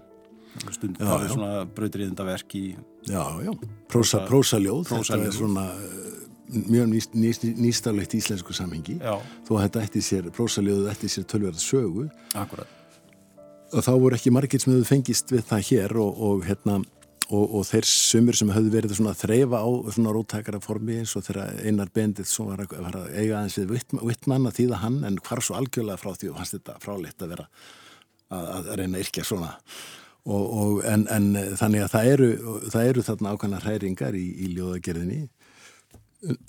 stundum 0.69 1.01
það 1.01 1.23
er 1.25 1.31
svona 1.33 1.53
brautriðindaverk 1.73 2.57
í 2.59 2.65
Já, 3.09 3.23
já, 3.41 3.49
prósa, 3.89 4.19
prósaljóð. 4.29 4.85
Þetta 4.91 5.17
er 5.17 5.33
svona 5.33 5.65
uh, 5.73 6.21
mjög 6.53 6.91
nýst, 6.91 7.17
nýst, 7.17 7.47
nýstalegt 7.57 8.13
íslensku 8.19 8.53
samhengi. 8.53 8.99
Já. 9.01 9.17
þó 9.47 9.57
að 9.57 9.65
þetta 9.65 9.83
eftir 9.87 10.05
sér 10.05 10.31
prósaljóðu 10.35 10.87
eftir 10.93 11.11
sér 11.15 11.27
tölverða 11.33 11.63
sögu. 11.63 12.07
Akkurat 12.37 12.79
og 13.73 13.81
þá 13.81 13.93
voru 13.97 14.17
ekki 14.17 14.33
margir 14.33 14.61
sem 14.61 14.73
hefur 14.73 14.89
fengist 14.89 15.31
við 15.33 15.47
það 15.49 15.63
hér 15.69 15.97
og, 16.01 16.19
og 16.27 16.43
hérna 16.47 16.79
og, 17.33 17.55
og 17.57 17.65
þeir 17.67 17.87
sumur 17.87 18.37
sem 18.37 18.51
höfðu 18.53 18.73
verið 18.73 18.95
svona 18.97 19.13
að 19.13 19.23
þreyfa 19.23 19.61
á 19.63 19.69
svona 19.95 20.13
rótækara 20.15 20.61
formi 20.63 20.99
eins 21.01 21.15
og 21.17 21.25
þeirra 21.27 21.47
einar 21.65 21.91
bendið 21.93 22.29
svo 22.29 22.49
var 22.51 22.63
að, 22.65 22.75
var 22.85 22.97
að 22.99 23.09
eiga 23.15 23.39
aðeins 23.39 23.57
við 23.59 23.73
vittmann 24.11 24.49
að 24.49 24.59
þýða 24.59 24.81
hann 24.83 24.99
en 25.07 25.19
hvar 25.23 25.43
svo 25.43 25.57
algjörlega 25.57 26.01
frá 26.01 26.13
því 26.13 26.31
og 26.31 26.39
hans 26.41 26.53
þetta 26.53 26.79
fráleitt 26.83 27.25
að 27.25 27.35
vera 27.35 27.45
að, 28.29 28.49
að 28.57 28.71
reyna 28.79 28.97
að 28.97 29.05
yrkja 29.05 29.27
svona. 29.27 29.53
Og, 30.23 30.43
og 30.43 30.83
en, 30.87 31.07
en 31.11 31.31
þannig 31.59 31.83
að 31.83 31.95
það 31.95 32.09
eru, 32.13 32.27
það 32.71 32.89
eru 32.91 33.05
þarna 33.09 33.31
ákvæmna 33.33 33.63
hræringar 33.63 34.15
í, 34.15 34.27
í 34.45 34.51
ljóðagerðinni 34.55 35.23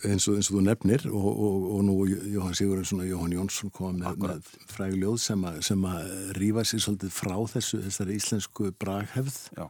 eins 0.07 0.29
og, 0.31 0.37
eins 0.39 0.51
og 0.53 0.61
þú 0.61 0.61
nefnir 0.69 1.07
og, 1.11 1.31
og, 1.33 1.65
og 1.75 1.81
nú 1.83 1.97
Jóhann 2.07 2.55
Sigurðarsson 2.55 3.03
og 3.03 3.09
Jóhann 3.09 3.35
Jónsson 3.35 3.73
kom 3.75 3.97
með, 3.99 4.21
með 4.23 4.53
fræguljóð 4.71 5.17
sem, 5.25 5.49
sem 5.67 5.89
að 5.91 6.13
rýfa 6.39 6.63
sér 6.71 6.85
svolítið 6.85 7.17
frá 7.17 7.35
þessu 7.57 7.81
þessari 7.89 8.21
íslensku 8.21 8.71
braghefð. 8.79 9.41
Já 9.59 9.67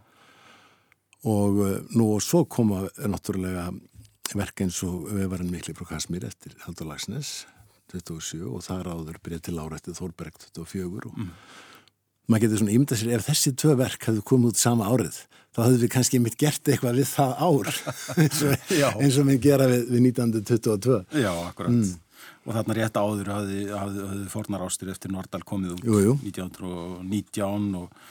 og 1.24 1.60
eh, 1.64 1.76
nú 1.96 2.12
og 2.14 2.22
svo 2.24 2.44
koma 2.44 2.84
náttúrulega 3.00 3.70
verk 4.34 4.64
eins 4.64 4.80
og 4.86 5.08
vefarinn 5.12 5.52
mikli 5.52 5.74
frá 5.76 5.94
Kasmír 5.94 6.26
eftir 6.28 6.56
Haldur 6.64 6.88
Lagsnes 6.90 7.44
27 7.92 8.42
og 8.48 8.64
það 8.64 8.82
ráður 8.88 9.20
byrja 9.22 9.44
til 9.46 9.60
árættið 9.60 10.00
Þorberg 10.00 10.38
24 10.56 11.10
og 11.10 11.18
mm. 11.18 11.30
maður 12.28 12.46
getur 12.46 12.62
svona 12.62 12.74
ímyndað 12.74 13.00
sér 13.02 13.14
ef 13.18 13.28
þessi 13.28 13.54
tvö 13.60 13.76
verk 13.78 14.08
hefðu 14.08 14.24
komið 14.30 14.54
út 14.54 14.60
sama 14.60 14.88
árið 14.90 15.20
þá 15.54 15.60
hefðu 15.66 15.82
við 15.84 15.92
kannski 15.94 16.20
mitt 16.22 16.38
gert 16.40 16.68
eitthvað 16.68 17.00
við 17.00 17.10
það 17.12 17.34
ár 17.46 17.70
eins 18.24 18.40
og, 18.48 19.20
og 19.20 19.28
minn 19.28 19.42
gera 19.44 19.68
við, 19.70 19.84
við 19.92 20.08
1922 20.10 20.98
Já, 21.22 21.30
akkurat 21.44 21.76
mm. 21.76 21.92
og 22.44 22.58
þarna 22.58 22.78
rétt 22.80 22.98
áður 22.98 23.32
hafði, 23.36 23.60
hafði, 23.70 24.08
hafði 24.10 24.30
fornar 24.32 24.66
ástur 24.66 24.90
eftir 24.94 25.14
Nordal 25.14 25.44
komið 25.46 25.84
jú. 25.84 26.16
1919 26.24 27.70
og, 27.78 28.02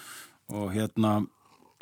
og 0.54 0.72
hérna 0.78 1.18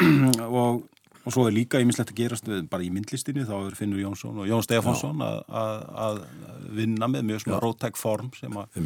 og 0.63 0.87
og 1.21 1.35
svo 1.35 1.45
er 1.47 1.55
líka 1.55 1.81
ímislegt 1.81 2.13
að 2.13 2.21
gerast 2.21 2.49
bara 2.71 2.85
í 2.85 2.89
myndlistinni, 2.93 3.45
þá 3.47 3.55
er 3.59 3.77
Finnur 3.77 4.01
Jónsson 4.01 4.41
og 4.41 4.49
Jón 4.49 4.65
Stefánsson 4.65 5.21
að, 5.21 6.21
vinna 6.71 7.09
með 7.11 7.27
mjög 7.29 7.45
svona 7.45 7.61
rótæk 7.61 7.99
form 7.99 8.31
sem 8.37 8.57
að 8.57 8.81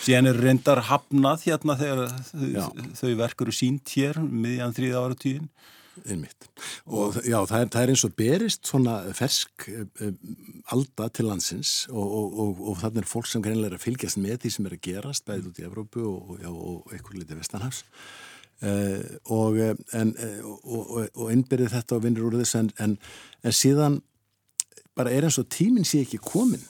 síðan 0.00 0.30
er 0.30 0.40
reyndar 0.40 0.84
hafnað 0.88 1.48
hérna 1.48 1.78
þegar 1.80 2.04
þau, 2.30 2.82
þau 3.00 3.14
verkur 3.20 3.48
eru 3.48 3.56
sínt 3.56 3.96
hér 3.96 4.20
miðjan 4.24 4.76
þrýða 4.76 5.04
ára 5.04 5.18
tíðin 5.18 5.48
Einmitt. 6.02 6.48
Og 6.90 7.14
já, 7.22 7.36
það 7.46 7.60
er, 7.60 7.68
það 7.70 7.82
er 7.84 7.90
eins 7.92 8.02
og 8.06 8.14
berist 8.18 8.66
svona 8.66 8.94
fersk 9.14 9.66
um, 9.70 10.16
alda 10.74 11.06
til 11.14 11.28
landsins 11.28 11.74
og, 11.92 12.02
og, 12.02 12.38
og, 12.42 12.62
og 12.70 12.80
þannig 12.80 13.04
er 13.04 13.10
fólk 13.12 13.30
sem 13.30 13.44
greinlega 13.44 13.70
er 13.70 13.78
að 13.78 13.84
fylgjast 13.84 14.18
með 14.18 14.40
því 14.42 14.52
sem 14.56 14.68
er 14.68 14.74
að 14.74 14.82
gerast 14.88 15.26
bæðið 15.28 15.50
út 15.50 15.60
í 15.60 15.66
Evrópu 15.68 16.06
og 16.08 16.90
eitthvað 16.90 17.20
litið 17.20 17.38
Vestanhafs 17.38 17.84
Uh, 18.62 19.02
og, 19.34 19.58
eh, 19.58 19.74
en, 19.98 20.14
uh, 20.14 20.44
og, 20.64 21.08
og 21.18 21.32
innbyrði 21.34 21.66
þetta 21.72 21.96
og 21.96 22.04
vinnur 22.04 22.28
úr 22.30 22.36
þess 22.38 22.54
en, 22.56 22.68
en, 22.80 22.92
en 23.42 23.52
síðan 23.52 23.96
bara 24.96 25.10
er 25.10 25.26
eins 25.26 25.40
og 25.42 25.48
tíminn 25.52 25.84
sé 25.84 26.04
ekki 26.04 26.20
komin 26.22 26.62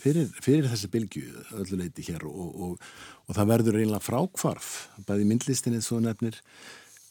fyrir, 0.00 0.30
fyrir 0.42 0.66
þessi 0.66 0.88
bylgu 0.90 1.22
ölluleiti 1.60 2.06
hér 2.08 2.24
og, 2.26 2.80
og 3.28 3.36
það 3.36 3.52
verður 3.52 3.78
einlega 3.82 4.02
frákvarf 4.02 4.70
bæði 5.06 5.28
myndlistinni 5.28 5.82
svo 5.84 6.00
nefnir 6.02 6.40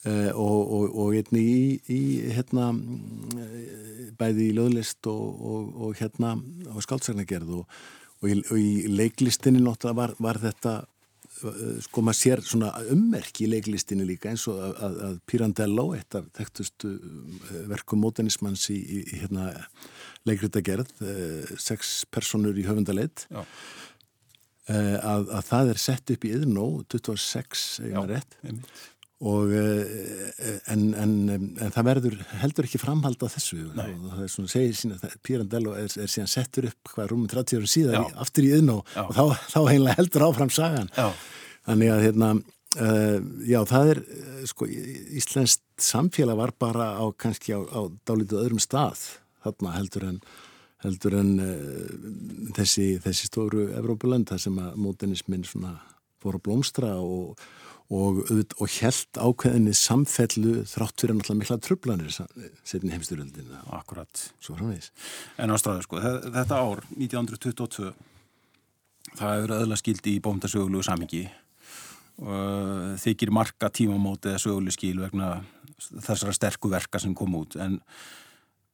uh, 0.09 0.33
og 0.33 1.15
einni 1.21 1.45
í, 1.45 1.61
í 1.85 2.01
hérna 2.35 2.71
bæði 4.17 4.49
í 4.49 4.57
löðlist 4.57 5.07
og 5.13 5.93
hérna 6.01 6.33
á 6.41 6.75
skáldsagnagerð 6.83 7.61
og 7.61 8.27
í, 8.27 8.41
í 8.41 8.67
leiklistinni 8.91 9.63
var, 9.93 10.17
var 10.17 10.41
þetta 10.41 10.81
Eh, 10.83 10.94
sko 11.83 12.03
maður 12.05 12.19
sér 12.19 12.41
svona 12.45 12.71
ummerk 12.93 13.41
í 13.43 13.49
leiklistinu 13.51 14.05
líka 14.07 14.31
eins 14.31 14.45
og 14.51 14.59
að, 14.61 14.75
að, 14.87 14.99
að 15.07 15.15
Pirandello, 15.29 15.87
eitt 15.97 16.17
af 16.17 16.29
þekktustu 16.37 16.91
eh, 16.95 17.57
verkum 17.71 18.01
mótanismanns 18.03 18.69
í, 18.73 18.77
í, 18.79 19.01
í 19.03 19.23
hérna, 19.23 19.49
leikritagerð 20.29 20.93
eh, 21.03 21.55
sex 21.59 21.97
personur 22.13 22.57
í 22.57 22.67
höfundaleit. 22.67 23.27
Að, 24.65 25.27
að 25.29 25.43
það 25.45 25.67
er 25.69 25.77
sett 25.77 26.11
upp 26.15 26.23
í 26.25 26.29
yðnó 26.33 26.63
26, 26.89 27.65
eða 27.85 28.01
rétt. 28.09 28.31
einmitt. 28.41 28.71
Og 29.25 29.53
en, 30.69 30.81
en, 31.01 31.13
en 31.33 31.71
það 31.73 31.87
verður 31.87 32.17
heldur 32.41 32.67
ekki 32.67 32.81
framhald 32.81 33.23
á 33.25 33.27
þessu. 33.33 33.61
Nei. 33.73 33.87
og 33.95 34.11
það 34.11 34.25
er 34.25 34.33
svona 34.33 34.51
segir 34.51 34.75
sína 34.77 35.11
Pirandello 35.25 35.73
er, 35.79 35.87
er 35.89 36.11
síðan 36.11 36.29
settur 36.29 36.67
upp 36.69 36.91
hvað 36.93 37.09
rúmum 37.11 37.31
30 37.31 37.57
árum 37.57 37.71
síðan 37.71 38.05
í, 38.05 38.11
aftur 38.21 38.45
í 38.45 38.51
yðnó 38.59 38.81
og 38.83 39.15
þá, 39.17 39.23
þá 39.49 39.59
heimlega 39.71 39.97
heldur 39.99 40.27
áfram 40.27 40.53
sagan. 40.53 40.91
Já. 40.93 41.09
Þannig 41.65 41.91
að 41.95 42.03
hérna, 42.05 42.31
uh, 42.85 43.19
já 43.49 43.59
það 43.69 43.91
er, 43.93 44.01
uh, 44.05 44.41
sko, 44.49 44.67
Íslenskt 45.19 45.63
samfélag 45.81 46.39
var 46.39 46.53
bara 46.61 46.91
á 47.01 47.05
kannski 47.17 47.55
á, 47.57 47.59
á 47.65 47.81
dálítið 48.07 48.43
öðrum 48.43 48.61
stað 48.63 49.07
þarna 49.45 49.75
heldur 49.75 50.07
en, 50.11 50.21
heldur 50.85 51.17
en 51.19 51.33
uh, 51.41 51.97
þessi, 52.57 52.95
þessi 53.03 53.29
stóru 53.31 53.69
Evrópulanda 53.77 54.37
sem 54.41 54.57
að 54.61 54.77
mótenismin 54.81 55.45
svona 55.47 55.77
fór 56.21 56.39
að 56.39 56.45
blómstra 56.47 56.95
og, 57.01 57.41
og, 57.93 58.23
og 58.31 58.71
held 58.79 59.19
ákveðinni 59.19 59.75
samfellu 59.77 60.63
þrátt 60.69 61.03
fyrir 61.03 61.17
náttúrulega 61.19 61.41
mikla 61.43 61.59
tröflanir 61.61 62.15
setni 62.15 62.93
heimstyrjöldin. 62.95 63.53
Akkurat. 63.77 64.25
Svo 64.41 64.57
framvegis. 64.57 64.91
En 65.37 65.53
ástræðu 65.53 65.85
sko, 65.85 66.01
þetta 66.01 66.61
ár, 66.61 66.81
1922 66.97 67.93
það 69.15 69.35
hefur 69.35 69.55
öðla 69.59 69.79
skildi 69.79 70.15
í 70.15 70.21
bóndasögulegu 70.23 70.85
samingi 70.85 71.25
og 72.23 72.95
þykir 73.01 73.31
marka 73.35 73.69
tímamóti 73.73 74.31
eða 74.31 74.41
sögulegu 74.45 74.75
skil 74.75 75.01
vegna 75.03 75.29
þessara 75.77 76.33
sterku 76.35 76.71
verka 76.71 77.01
sem 77.01 77.15
kom 77.17 77.35
út 77.35 77.57
en, 77.59 77.77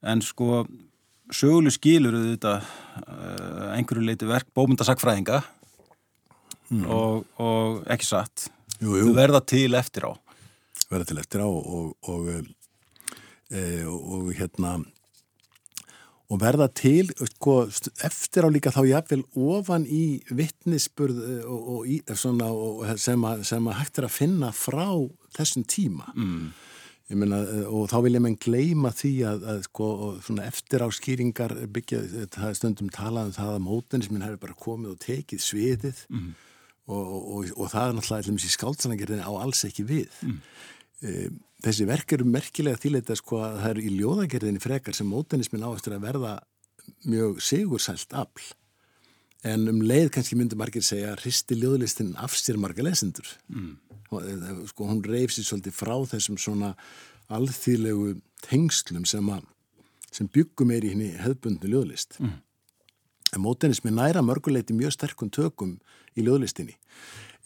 en 0.06 0.22
sko 0.26 0.64
sögulegu 1.34 1.74
skilur 1.74 2.18
þetta 2.20 2.56
uh, 2.62 3.72
einhverju 3.76 4.06
leiti 4.06 4.30
verk 4.30 4.52
bómyndasakfræðinga 4.58 5.42
mm. 6.70 6.86
og, 6.86 7.26
og 7.42 7.82
ekki 7.92 8.12
satt 8.12 8.50
jú, 8.82 8.96
jú. 8.98 9.14
verða 9.18 9.44
til 9.46 9.70
eftir 9.78 10.10
á 10.10 10.12
verða 10.92 11.12
til 11.12 11.22
eftir 11.22 11.46
á 11.46 11.48
og, 11.48 11.94
og, 12.10 12.32
e, 13.52 13.62
og 13.86 14.34
hérna 14.36 14.80
og 16.32 16.40
verða 16.40 16.70
til 16.72 17.12
sko, 17.34 17.66
eftir 18.08 18.48
á 18.48 18.50
líka 18.52 18.72
þá 18.72 18.84
jáfnvel 18.88 19.24
ofan 19.36 19.86
í 19.86 20.22
vittnisspurð 20.32 21.22
og, 21.44 21.86
í, 21.88 22.00
svona, 22.16 22.50
sem, 22.96 23.26
sem 23.48 23.68
að 23.68 23.80
hægt 23.82 24.00
er 24.00 24.08
að 24.08 24.16
finna 24.16 24.52
frá 24.56 24.88
þessum 25.38 25.68
tíma 25.68 26.12
mm. 26.16 26.52
Meina, 27.12 27.42
og 27.68 27.90
þá 27.92 27.98
vil 28.06 28.14
ég 28.16 28.22
menn 28.24 28.38
gleima 28.40 28.88
því 28.96 29.10
að, 29.28 29.42
að 29.52 29.58
sko, 29.66 29.88
eftir 30.46 30.80
á 30.80 30.88
skýringar 30.96 31.54
byggja, 31.76 32.00
stundum 32.56 32.88
talað 32.94 33.34
um 33.34 33.34
það 33.36 33.50
að 33.58 33.66
mótenismin 33.66 34.24
hefur 34.24 34.40
bara 34.46 34.56
komið 34.56 34.94
og 34.94 35.02
tekið 35.04 35.44
sviðið 35.44 36.06
mm. 36.08 36.30
Og, 36.92 37.12
og, 37.38 37.52
og 37.56 37.72
það 37.72 37.88
er 37.88 37.98
náttúrulega 37.98 38.24
allir 38.24 38.38
mjög 38.38 38.56
skáldsanagerðin 38.56 39.26
á 39.26 39.32
alls 39.34 39.66
ekki 39.68 39.86
við 39.90 40.22
mm. 40.28 40.40
þessi 41.66 41.88
verk 41.90 42.16
eru 42.18 42.28
merkilega 42.30 42.82
þýleita 42.82 43.18
sko 43.20 43.42
að 43.46 43.60
það 43.64 43.70
eru 43.74 43.86
í 43.86 43.94
ljóðagerðinni 44.00 44.64
frekar 44.64 44.98
sem 44.98 45.10
mótenismin 45.10 45.66
á 45.66 45.70
eftir 45.72 45.98
að 45.98 46.08
verða 46.08 46.34
mjög 47.06 47.40
sigursælt 47.46 48.18
afl 48.18 48.50
en 49.48 49.66
um 49.72 49.80
leið 49.82 50.12
kannski 50.16 50.38
myndi 50.38 50.58
margir 50.60 50.86
segja 50.86 51.16
að 51.16 51.24
hristi 51.24 51.58
ljóðlistin 51.58 52.14
af 52.22 52.36
sér 52.38 52.60
marga 52.62 52.86
lesendur 52.86 53.30
mm. 53.50 53.72
Eh, 54.12 54.48
sko 54.68 54.90
hún 54.90 54.98
reyf 55.08 55.32
sér 55.32 55.46
svolítið 55.48 55.72
frá 55.78 55.94
þessum 56.12 56.36
svona 56.36 56.74
alþýðlegu 57.32 58.18
tengslum 58.44 59.06
sem, 59.08 59.30
sem 60.12 60.28
byggum 60.36 60.74
er 60.76 60.84
í 60.84 60.92
henni 60.92 61.14
hefðbundnu 61.16 61.72
ljóðlist 61.72 62.18
mm. 62.20 62.34
En 63.32 63.44
mótenismi 63.44 63.94
næra 63.96 64.24
mörguleiti 64.26 64.76
mjög 64.78 64.96
sterkum 64.98 65.32
tökum 65.34 65.78
í 66.18 66.26
ljóðlistinni. 66.26 66.76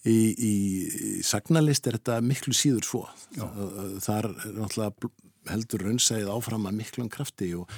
Í, 0.05 0.13
í, 0.13 0.53
í 0.85 1.11
sagnalist 1.25 1.87
er 1.89 1.97
þetta 1.97 2.19
miklu 2.21 2.53
síður 2.53 2.85
svo. 2.85 3.05
Já. 3.33 3.45
þar 4.05 4.29
er 4.29 4.57
náttúrulega 4.59 5.13
heldur 5.49 5.85
raunsæðið 5.85 6.31
áfram 6.33 6.67
að 6.69 6.77
miklum 6.79 7.09
krafti 7.11 7.51
og, 7.57 7.69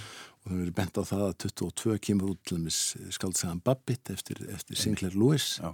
og 0.44 0.52
það 0.52 0.62
verið 0.62 0.76
bent 0.78 1.00
á 1.00 1.04
það 1.08 1.24
að 1.26 1.34
22 1.44 1.98
kemur 2.08 2.34
út 2.34 2.44
til 2.48 2.60
þess 2.64 2.96
skaldsagan 3.18 3.64
Babbitt 3.66 4.12
eftir, 4.14 4.44
eftir 4.54 4.80
Sinclair 4.80 5.18
Lewis 5.18 5.58
Já. 5.60 5.74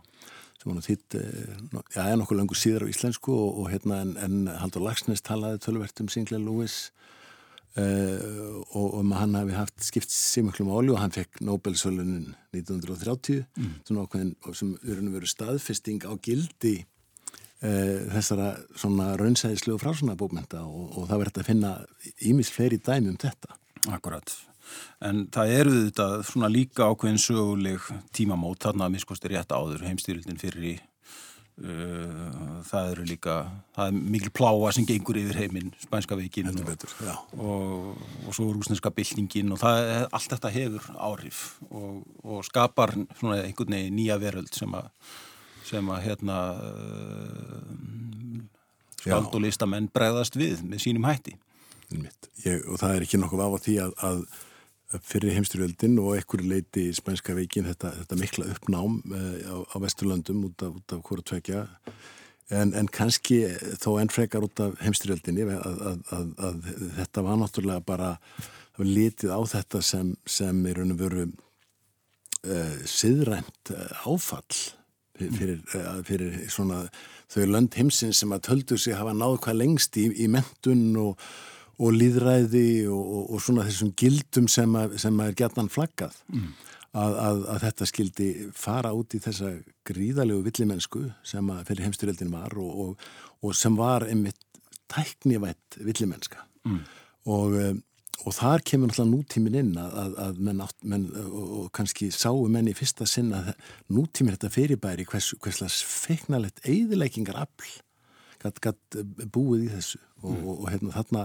sem 0.61 0.73
nú 0.73 0.83
þitt, 0.85 1.17
eh, 1.19 1.53
já, 1.93 2.01
er 2.07 2.17
nokkuð 2.21 2.39
langur 2.39 2.59
síður 2.59 2.87
á 2.89 2.91
íslensku 2.93 3.33
og, 3.35 3.61
og 3.63 3.71
hérna 3.73 4.01
en, 4.05 4.15
en 4.25 4.39
Haldur 4.61 4.85
Lagsnes 4.87 5.25
talaði 5.25 5.61
tölvert 5.67 6.01
um 6.03 6.09
Singla 6.09 6.41
Lewis 6.41 6.87
uh, 7.79 8.61
og 8.77 8.97
um 8.99 9.11
hann 9.17 9.35
hafi 9.37 9.57
haft 9.57 9.85
skipt 9.85 10.13
símuklum 10.13 10.71
áli 10.73 10.93
og 10.93 11.01
hann 11.01 11.13
fekk 11.15 11.41
Nobel-sölunin 11.45 12.33
1930 12.53 13.43
mm. 13.57 13.75
svona 13.87 14.05
okkur 14.05 14.55
sem 14.57 14.73
verður 14.83 15.17
veru 15.17 15.29
staðfesting 15.29 16.05
á 16.05 16.13
gildi 16.23 16.77
uh, 16.83 17.99
þessara 18.13 18.53
svona 18.75 19.13
raunsæðislu 19.19 19.77
og 19.77 19.83
frásuna 19.83 20.17
bókmenta 20.19 20.63
og, 20.67 20.97
og 20.97 21.11
það 21.11 21.25
verður 21.25 21.43
að 21.43 21.51
finna 21.51 21.75
ímis 22.21 22.53
fleiri 22.53 22.81
dæmi 22.81 23.13
um 23.13 23.21
þetta. 23.21 23.59
Akkurat 23.91 24.31
en 25.03 25.25
það 25.33 25.53
eru 25.57 25.75
þetta 25.87 26.07
svona 26.27 26.49
líka 26.51 26.87
ákveðin 26.87 27.21
söguleg 27.21 27.87
tímamót 28.15 28.63
þarna 28.63 28.87
að 28.87 28.95
miskosti 28.95 29.31
rétt 29.33 29.51
áður 29.51 29.83
heimstýrildin 29.87 30.39
fyrir 30.39 30.69
í 30.71 30.75
það 31.53 32.87
eru 32.91 33.03
líka 33.05 33.33
það 33.75 33.89
er 33.91 33.97
mikil 34.15 34.31
pláa 34.33 34.71
sem 34.73 34.87
gengur 34.89 35.19
yfir 35.21 35.37
heiminn 35.37 35.69
spænska 35.83 36.17
veikin 36.17 36.49
og, 36.49 36.87
og, 37.37 37.91
og 38.25 38.31
svo 38.33 38.47
rúsneska 38.49 38.89
byltingin 38.89 39.53
og 39.53 39.61
það, 39.61 40.07
allt 40.09 40.33
þetta 40.33 40.53
hefur 40.55 40.87
áhrif 40.97 41.43
og, 41.69 42.01
og 42.25 42.41
skapar 42.47 42.95
svona 43.19 43.43
einhvern 43.43 43.77
veginn 43.77 43.99
nýja 43.99 44.17
veröld 44.21 44.49
sem 44.57 44.73
að 44.73 44.89
sem 45.63 45.89
að 45.93 46.03
hérna 46.07 46.39
uh, 46.59 47.69
skald 48.99 49.33
og 49.33 49.43
listamenn 49.43 49.89
bregðast 49.93 50.37
við 50.39 50.63
með 50.67 50.85
sínum 50.85 51.07
hætti. 51.07 51.35
Ég, 52.43 52.63
og 52.67 52.79
það 52.81 52.95
er 52.95 53.05
ekki 53.05 53.19
nokkuð 53.21 53.43
af 53.45 53.63
því 53.63 53.77
að, 53.83 53.95
að 54.07 54.21
fyrir 55.01 55.33
heimstyrjöldin 55.33 55.97
og 56.01 56.17
ekkur 56.19 56.43
leiti 56.45 56.89
spænska 56.93 57.35
veikin 57.37 57.65
þetta, 57.69 57.93
þetta 58.01 58.19
mikla 58.19 58.49
uppnám 58.53 58.99
eh, 59.13 59.37
á, 59.49 59.55
á 59.73 59.75
Vesturlöndum 59.81 60.43
út 60.49 60.65
af, 60.65 60.75
af 60.93 61.01
hverju 61.07 61.25
tvekja 61.29 61.63
en, 62.53 62.73
en 62.77 62.89
kannski 62.91 63.39
þó 63.81 63.95
enn 64.01 64.11
frekar 64.13 64.45
út 64.45 64.61
af 64.63 64.75
heimstyrjöldinni 64.83 65.47
að, 65.55 65.81
að, 66.13 66.35
að 66.37 66.67
þetta 66.99 67.25
var 67.25 67.39
náttúrulega 67.41 67.85
bara 67.87 68.11
litið 68.81 69.33
á 69.33 69.41
þetta 69.55 69.81
sem, 69.85 70.13
sem 70.25 70.61
er 70.69 70.79
raun 70.79 70.93
og 70.95 71.01
veru 71.01 71.25
uh, 71.29 72.77
siðrænt 72.89 73.73
uh, 73.73 74.07
áfall 74.09 74.61
fyrir, 75.17 75.59
uh, 75.77 75.99
fyrir 76.05 76.39
svona 76.51 76.83
þau 77.33 77.45
lönd 77.49 77.77
heimsins 77.77 78.21
sem 78.21 78.33
að 78.33 78.45
töldu 78.49 78.77
sig 78.77 78.97
hafa 78.97 79.13
náðu 79.17 79.41
hvað 79.45 79.59
lengst 79.61 79.97
í, 80.01 80.09
í 80.09 80.29
mentun 80.31 80.91
og 81.01 81.27
og 81.81 81.95
líðræði 81.95 82.67
og, 82.91 83.01
og, 83.01 83.23
og 83.33 83.43
svona 83.43 83.65
þessum 83.67 83.93
gildum 83.97 84.49
sem, 84.51 84.75
að, 84.77 84.97
sem 85.01 85.19
að 85.19 85.31
er 85.31 85.39
gætnan 85.41 85.71
flaggað 85.73 86.17
mm. 86.33 86.49
að, 86.91 87.19
að, 87.27 87.43
að 87.55 87.61
þetta 87.67 87.89
skildi 87.89 88.29
fara 88.57 88.93
út 88.97 89.15
í 89.17 89.21
þessa 89.23 89.53
gríðalegu 89.87 90.45
villimennsku 90.49 91.05
sem 91.25 91.53
að 91.53 91.63
fyrir 91.71 91.87
heimstyrjöldin 91.87 92.33
var 92.33 92.57
og, 92.61 92.99
og 93.41 93.57
sem 93.57 93.79
var 93.79 94.05
einmitt 94.09 94.39
tæknivætt 94.93 95.81
villimennska 95.81 96.45
mm. 96.67 96.83
og 97.33 97.57
og 98.23 98.35
þar 98.35 98.63
kemur 98.65 98.89
náttúrulega 98.91 99.11
nútímin 99.11 99.57
inn 99.59 99.71
að, 99.79 100.13
að 100.21 100.41
menn, 100.47 100.61
átt, 100.63 100.77
menn 100.87 101.07
og 101.23 101.65
kannski 101.75 102.09
sáu 102.13 102.45
menn 102.51 102.69
í 102.71 102.75
fyrsta 102.77 103.07
sinna 103.09 103.41
nútímin 103.91 104.37
þetta 104.37 104.51
fyrirbæri 104.53 105.07
hvers, 105.09 105.33
hverslas 105.43 105.81
feiknalett 105.83 106.61
eigðileggingar 106.63 107.41
afl 107.43 107.73
gætt 108.63 108.97
búið 109.33 109.67
í 109.67 109.69
þessu 109.73 109.99
og, 110.23 110.31
mm. 110.31 110.45
og, 110.47 110.55
og 110.55 110.71
hérna, 110.71 110.93
þarna 110.95 111.23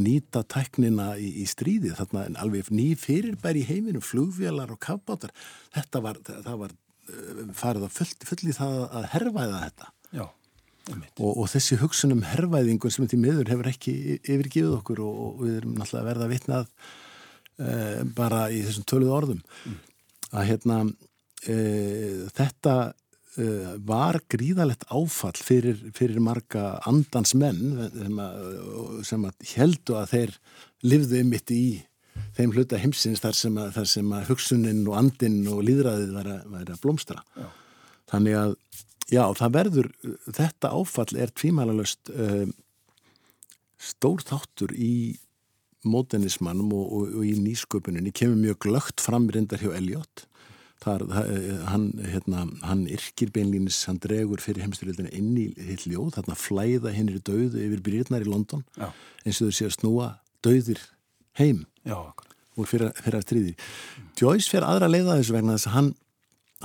nýta 0.00 0.42
tæknina 0.50 1.08
í, 1.20 1.30
í 1.42 1.46
stríði 1.50 1.94
þarna 1.98 2.26
alveg 2.42 2.70
ný 2.74 2.92
fyrirbæri 2.98 3.64
í 3.64 3.68
heiminu 3.70 4.02
flugvélar 4.04 4.72
og 4.74 4.80
kafbátar 4.82 5.34
þetta 5.74 6.02
var, 6.04 6.20
það 6.28 6.60
var 6.64 6.74
eh, 6.74 7.42
farið 7.56 7.86
að 7.88 7.96
full, 7.98 8.10
fulli 8.32 8.56
það 8.56 8.78
að 8.88 9.08
herrvæða 9.14 9.62
þetta 9.66 9.90
Já, 10.10 10.26
og, 10.96 11.30
og 11.30 11.44
þessi 11.52 11.78
hugsunum 11.80 12.24
herrvæðingun 12.26 12.94
sem 12.94 13.06
til 13.10 13.20
miður 13.22 13.52
hefur 13.52 13.70
ekki 13.70 13.94
yfirgifið 14.18 14.74
okkur 14.80 15.04
og 15.06 15.44
við 15.44 15.60
erum 15.60 15.76
náttúrulega 15.78 16.08
verða 16.08 16.26
að 16.26 16.34
vitnað 16.34 16.72
e, 17.60 17.74
bara 18.16 18.42
í 18.50 18.64
þessum 18.66 18.88
töluð 18.90 19.14
orðum 19.20 19.44
mm. 19.44 19.78
að 20.32 20.48
hérna 20.50 20.80
e, 21.46 21.58
þetta 22.34 22.74
var 23.86 24.18
gríðalegt 24.32 24.82
áfall 24.90 25.36
fyrir, 25.38 25.78
fyrir 25.94 26.18
marga 26.18 26.80
andans 26.88 27.30
menn 27.38 27.76
sem 27.94 28.18
að, 28.18 28.40
sem 29.06 29.26
að 29.28 29.44
heldu 29.52 29.94
að 30.00 30.10
þeir 30.14 30.32
livðu 30.90 31.20
ymitt 31.22 31.52
í 31.54 31.64
þeim 32.36 32.54
hluta 32.54 32.80
heimsins 32.80 33.22
þar 33.22 33.38
sem 33.38 33.58
að, 33.60 33.78
að 33.78 34.28
hugsunin 34.30 34.82
og 34.88 34.98
andin 34.98 35.40
og 35.50 35.62
líðræðið 35.66 36.14
væri, 36.16 36.36
væri 36.54 36.74
að 36.74 36.82
blómstra. 36.84 37.24
Já. 37.36 37.48
Þannig 38.10 38.38
að, 38.40 38.54
já, 39.12 39.24
það 39.38 39.56
verður, 39.56 39.90
þetta 40.26 40.72
áfall 40.80 41.10
er 41.22 41.34
tvímælalöst 41.36 42.12
uh, 42.14 42.46
stór 43.80 44.24
þáttur 44.26 44.74
í 44.76 44.94
mótenismannum 45.88 46.74
og, 46.76 46.88
og, 46.92 47.12
og 47.20 47.28
í 47.28 47.36
nýsköpuninni 47.40 48.12
kemur 48.12 48.40
mjög 48.40 48.60
glögt 48.66 49.04
fram 49.04 49.30
reyndar 49.32 49.62
hjá 49.62 49.72
Elliot 49.78 50.26
Þar, 50.80 51.02
hann, 51.68 51.90
hérna, 52.08 52.46
hann 52.64 52.86
yrkir 52.88 53.28
beinlínis, 53.34 53.82
hann 53.84 53.98
dregur 54.00 54.40
fyrir 54.40 54.64
heimstyrjöldinu 54.64 55.10
inn 55.12 55.34
í 55.36 55.50
hitt 55.68 55.84
ljóð, 55.84 56.14
þarna 56.14 56.36
flæða 56.40 56.94
hinn 56.96 57.10
er 57.12 57.18
döðu 57.26 57.60
yfir 57.66 57.82
byrjirnar 57.84 58.24
í 58.24 58.30
London 58.30 58.64
Já. 58.78 58.88
eins 59.26 59.42
og 59.42 59.50
þau 59.50 59.58
sé 59.58 59.68
að 59.68 59.74
snúa 59.76 60.06
döðir 60.40 60.80
heim 61.36 61.66
Já, 61.84 61.98
úr 62.56 62.70
fyrir, 62.70 62.94
fyrir 62.96 63.18
að 63.20 63.26
tríðir. 63.28 63.58
Mm. 63.58 64.06
Joyce 64.22 64.52
fer 64.54 64.64
aðra 64.64 64.88
leiða 64.88 65.18
þessu 65.18 65.36
vegna 65.36 65.58
þess 65.58 65.68
að 65.68 65.76
hann, 65.76 65.92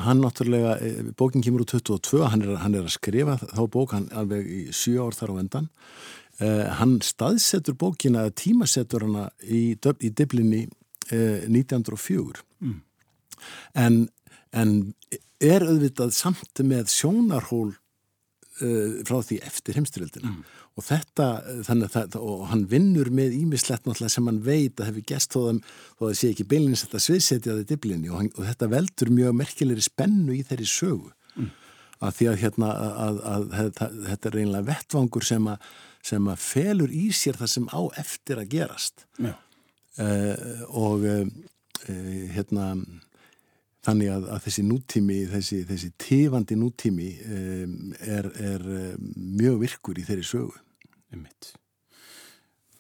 hann 0.08 0.24
náttúrulega, 0.24 0.78
e, 0.80 1.12
bókin 1.20 1.44
kemur 1.44 1.66
úr 1.66 1.72
22, 1.76 2.24
hann 2.32 2.48
er, 2.48 2.56
hann 2.64 2.80
er 2.80 2.88
að 2.88 2.96
skrifa 2.96 3.36
þá 3.44 3.62
bók, 3.76 3.98
hann 3.98 4.08
alveg 4.16 4.48
í 4.48 4.62
7 4.72 4.96
ár 5.04 5.20
þar 5.20 5.36
á 5.36 5.42
endan, 5.44 5.70
uh, 6.40 6.66
hann 6.80 6.98
staðsetur 7.04 7.76
bókina, 7.84 8.30
tímasetur 8.32 9.10
hana 9.10 9.28
í, 9.44 9.76
í 9.76 10.16
diblinni 10.16 10.66
uh, 11.12 11.44
1904 11.52 12.48
mm 12.55 12.55
en, 13.74 14.06
en 14.56 14.76
er 15.44 15.66
auðvitað 15.66 16.14
samt 16.16 16.62
með 16.64 16.92
sjónarhól 16.94 17.74
uh, 17.74 19.02
frá 19.08 19.18
því 19.26 19.40
eftir 19.48 19.80
heimstyrildina 19.80 20.32
mm. 20.32 20.54
og 20.80 20.88
þetta, 20.88 21.28
þannig 21.68 21.98
að 22.00 22.18
og 22.20 22.46
hann 22.52 22.66
vinnur 22.72 23.12
með 23.16 23.36
ímislegt 23.40 23.88
náttúrulega 23.88 24.16
sem 24.16 24.30
hann 24.30 24.42
veit 24.46 24.80
að 24.80 24.92
hefur 24.92 25.08
gæst 25.12 25.36
þó 25.36 25.42
að 25.50 25.62
það 26.00 26.16
sé 26.22 26.32
ekki 26.32 26.48
beilins 26.56 26.86
þetta 26.86 27.04
sviðsetjaði 27.08 27.68
diblinni 27.72 28.12
og, 28.12 28.22
hann, 28.22 28.32
og 28.36 28.50
þetta 28.50 28.72
veldur 28.76 29.14
mjög 29.16 29.40
merkilegri 29.42 29.86
spennu 29.86 30.36
í 30.38 30.44
þeirri 30.48 30.70
sögu. 30.72 31.12
Mm. 31.36 31.52
að 32.06 32.14
því 32.16 32.26
að 32.32 32.38
hérna 32.40 32.68
að, 32.72 33.18
að, 33.28 33.46
að 33.60 33.96
þetta 34.06 34.30
er 34.30 34.36
reynilega 34.38 34.68
vettvangur 34.70 35.26
sem 35.28 35.50
að, 35.52 35.66
sem 36.06 36.30
að 36.32 36.46
felur 36.46 36.94
í 36.96 37.10
sér 37.16 37.40
það 37.40 37.52
sem 37.52 37.66
á 37.72 37.82
eftir 38.00 38.40
að 38.40 38.54
gerast. 38.54 39.04
Uh, 39.96 40.64
og 40.76 41.04
uh, 41.08 41.28
hérna 42.36 42.70
Þannig 43.86 44.10
að, 44.10 44.24
að 44.34 44.46
þessi 44.48 44.64
nútími, 44.66 45.20
þessi, 45.30 45.60
þessi 45.70 45.92
tifandi 46.02 46.58
nútími 46.58 47.12
um, 47.30 47.76
er, 48.02 48.32
er 48.42 48.66
mjög 49.14 49.60
virkur 49.62 50.02
í 50.02 50.08
þeirri 50.08 50.26
sögu 50.26 50.56
einmitt. 51.14 51.54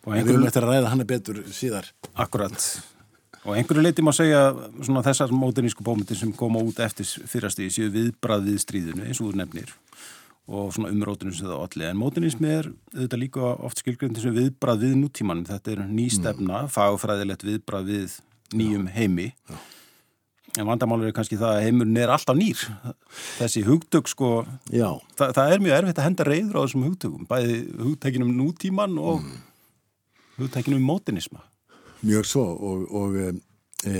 Og 0.05 0.13
einhverju... 0.13 0.25
Við 0.25 0.35
höfum 0.35 0.49
eftir 0.49 0.65
að 0.65 0.73
ræða 0.73 0.91
hann 0.91 1.03
er 1.03 1.09
betur 1.09 1.39
síðar. 1.53 1.89
Akkurat. 2.13 2.67
Og 3.45 3.53
einhverju 3.53 3.85
leiti 3.85 4.05
má 4.05 4.11
segja 4.15 4.47
svona 4.79 5.03
þessar 5.05 5.33
móternísku 5.33 5.85
bómyndir 5.85 6.17
sem 6.17 6.33
koma 6.33 6.61
út 6.65 6.81
eftir 6.81 7.07
fyrrastíði 7.29 7.73
séu 7.73 7.93
viðbrað 7.93 8.47
við 8.49 8.61
stríðinu 8.63 9.05
eins 9.05 9.21
og 9.21 9.29
þú 9.29 9.41
nefnir 9.41 9.73
og 10.45 10.73
svona 10.75 10.91
umrótunum 10.93 11.33
sem 11.33 11.47
það 11.49 11.61
allir. 11.63 11.87
En 11.89 12.01
móternísmi 12.01 12.49
er 12.53 12.69
auðvitað 12.93 13.21
líka 13.21 13.53
oft 13.65 13.81
skilgröndi 13.81 14.21
sem 14.21 14.33
viðbrað 14.35 14.83
við 14.85 14.97
nútímanum. 14.99 15.45
Þetta 15.49 15.73
er 15.73 15.85
nýstefna, 15.89 16.65
mm. 16.65 16.73
fagfræðilegt 16.73 17.45
viðbrað 17.45 17.89
við 17.89 18.19
nýjum 18.53 18.85
heimi. 18.93 19.31
Já. 19.49 19.57
En 20.59 20.67
vandamálur 20.67 21.09
er 21.09 21.15
kannski 21.15 21.37
það 21.39 21.57
að 21.57 21.65
heimurinn 21.65 21.97
er 21.99 22.11
alltaf 22.13 22.37
nýr. 22.37 22.61
Þessi 23.39 23.65
hugtök 23.67 24.07
sko, 24.11 24.29
þa 24.71 25.31
það 25.35 25.55
er 25.55 25.65
mjög 25.65 25.79
erfitt 25.79 25.99
að 25.99 26.07
henda 26.09 26.27
reyður 26.27 26.59
á 26.59 26.63
þessum 26.63 26.85
hugtökum. 26.87 27.25
Bæði 27.29 27.57
hugtækinum 27.81 28.31
nútíman 28.37 28.95
og 29.01 29.25
mm. 29.25 29.41
hugtækinum 30.39 30.87
mótinisma. 30.87 31.43
Mjög 32.05 32.29
svo 32.29 32.45
og, 32.53 32.85
og 32.95 33.17
e, 33.89 33.95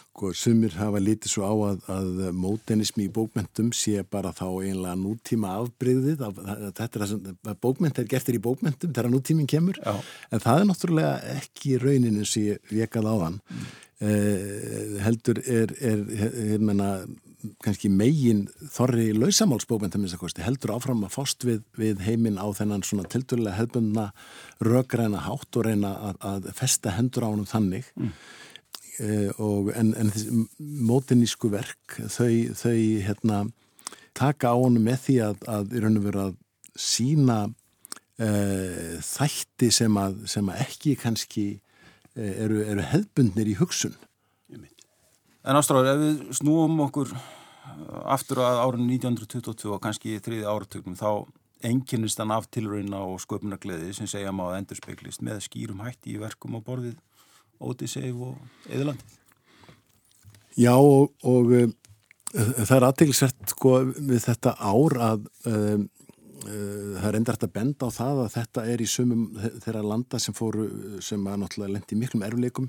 sko, 0.00 0.32
sumir 0.34 0.74
hafa 0.80 1.02
litið 1.02 1.34
svo 1.36 1.46
á 1.46 1.54
að, 1.68 1.86
að 1.92 2.24
mótinismi 2.42 3.06
í 3.06 3.12
bókmentum 3.14 3.70
sé 3.76 4.02
bara 4.02 4.34
þá 4.34 4.48
einlega 4.48 4.96
nútíma 4.98 5.54
afbreyðið. 5.60 6.26
Af, 6.26 6.42
þetta 6.80 6.90
er 6.90 7.06
að 7.06 7.62
bókment 7.62 8.02
er 8.02 8.10
gertir 8.10 8.40
í 8.40 8.42
bókmentum 8.42 8.90
þegar 8.90 9.12
nútíminn 9.12 9.50
kemur. 9.50 9.78
Já. 9.78 9.94
En 10.34 10.42
það 10.42 10.64
er 10.64 10.68
náttúrulega 10.72 11.38
ekki 11.38 11.78
rauninu 11.78 12.26
sem 12.26 12.50
ég 12.50 12.74
vekað 12.74 13.10
á 13.12 13.14
þann. 13.22 13.40
Mm 13.52 13.72
heldur 14.02 15.38
er, 15.46 15.70
er, 15.78 16.00
er 16.56 16.62
menna, 16.64 16.88
kannski 17.62 17.90
megin 17.92 18.44
þorri 18.72 19.10
lausamálsbókmyndaminnsakosti 19.16 20.44
heldur 20.44 20.74
áfram 20.76 21.02
að 21.06 21.14
fást 21.16 21.46
við, 21.46 21.62
við 21.78 22.02
heiminn 22.06 22.38
á 22.38 22.46
þennan 22.54 22.84
svona 22.86 23.06
tildulega 23.10 23.56
hefbundna 23.58 24.08
röggræna 24.62 25.24
hátt 25.26 25.58
og 25.58 25.66
reyna 25.66 25.92
að, 26.10 26.20
að 26.32 26.50
festa 26.58 26.94
hendur 26.96 27.26
á 27.26 27.30
hann 27.30 27.48
þannig 27.50 27.88
mm. 27.94 28.12
eh, 29.06 29.42
og 29.42 29.72
en, 29.78 29.94
en 29.98 30.12
þessi 30.14 30.44
mótinísku 30.90 31.50
verk 31.52 31.98
þau, 31.98 32.54
þau 32.58 32.78
hérna, 33.08 33.42
taka 34.18 34.54
á 34.54 34.56
hann 34.58 34.78
með 34.82 35.02
því 35.08 35.18
að, 35.30 35.50
að 35.56 35.74
í 35.76 35.84
raun 35.84 36.00
og 36.00 36.08
veru 36.08 36.24
að 36.28 36.38
sína 36.78 37.40
eh, 38.22 38.96
þætti 39.02 39.72
sem 39.74 40.00
að, 40.00 40.22
sem 40.30 40.50
að 40.50 40.64
ekki 40.68 40.96
kannski 41.02 41.46
Eh, 41.52 41.70
eru, 42.16 42.62
eru 42.64 42.86
hefbundnir 42.92 43.52
í 43.52 43.58
hugsun. 43.60 43.94
En 45.42 45.58
ástráður, 45.58 45.88
ef 45.90 46.02
við 46.02 46.34
snúum 46.38 46.80
okkur 46.84 47.14
eh, 47.16 47.22
aftur 48.14 48.42
að 48.44 48.60
árinu 48.62 48.88
1922 48.94 49.72
og 49.74 49.80
kannski 49.82 50.14
í 50.14 50.20
þriði 50.22 50.46
áratögnum 50.46 50.98
þá 50.98 51.26
enginnist 51.66 52.18
hann 52.18 52.34
af 52.34 52.48
tilrauna 52.50 53.00
og 53.06 53.20
sköpunargleði 53.22 53.92
sem 53.96 54.10
segja 54.10 54.34
maður 54.34 54.60
endur 54.60 54.78
speiklist 54.78 55.22
með 55.22 55.44
skýrum 55.46 55.82
hætti 55.82 56.14
í 56.14 56.20
verkum 56.22 56.58
og 56.58 56.64
borðið 56.66 56.98
Ótiseif 57.62 58.18
og 58.18 58.70
Eðurlandið. 58.70 59.18
Já 60.58 60.74
og, 60.74 61.12
og 61.22 61.52
uh, 61.54 61.68
það 62.34 62.76
er 62.76 62.86
aðtilsett 62.88 63.54
sko 63.54 63.76
við 63.86 64.24
þetta 64.26 64.56
ár 64.58 64.98
að 65.10 65.28
uh, 65.46 65.84
Eh, 66.01 66.01
það 66.42 67.06
er 67.08 67.18
endart 67.18 67.46
að 67.46 67.54
benda 67.54 67.88
á 67.88 67.90
það 67.94 68.20
að 68.24 68.32
þetta 68.36 68.64
er 68.72 68.82
í 68.82 68.88
sumum 68.90 69.22
þeirra 69.64 69.84
landa 69.86 70.20
sem 70.22 70.34
fóru 70.36 70.66
sem 71.04 71.22
að 71.28 71.40
náttúrulega 71.42 71.76
lendi 71.76 71.98
miklum 72.00 72.24
erfleikum 72.26 72.68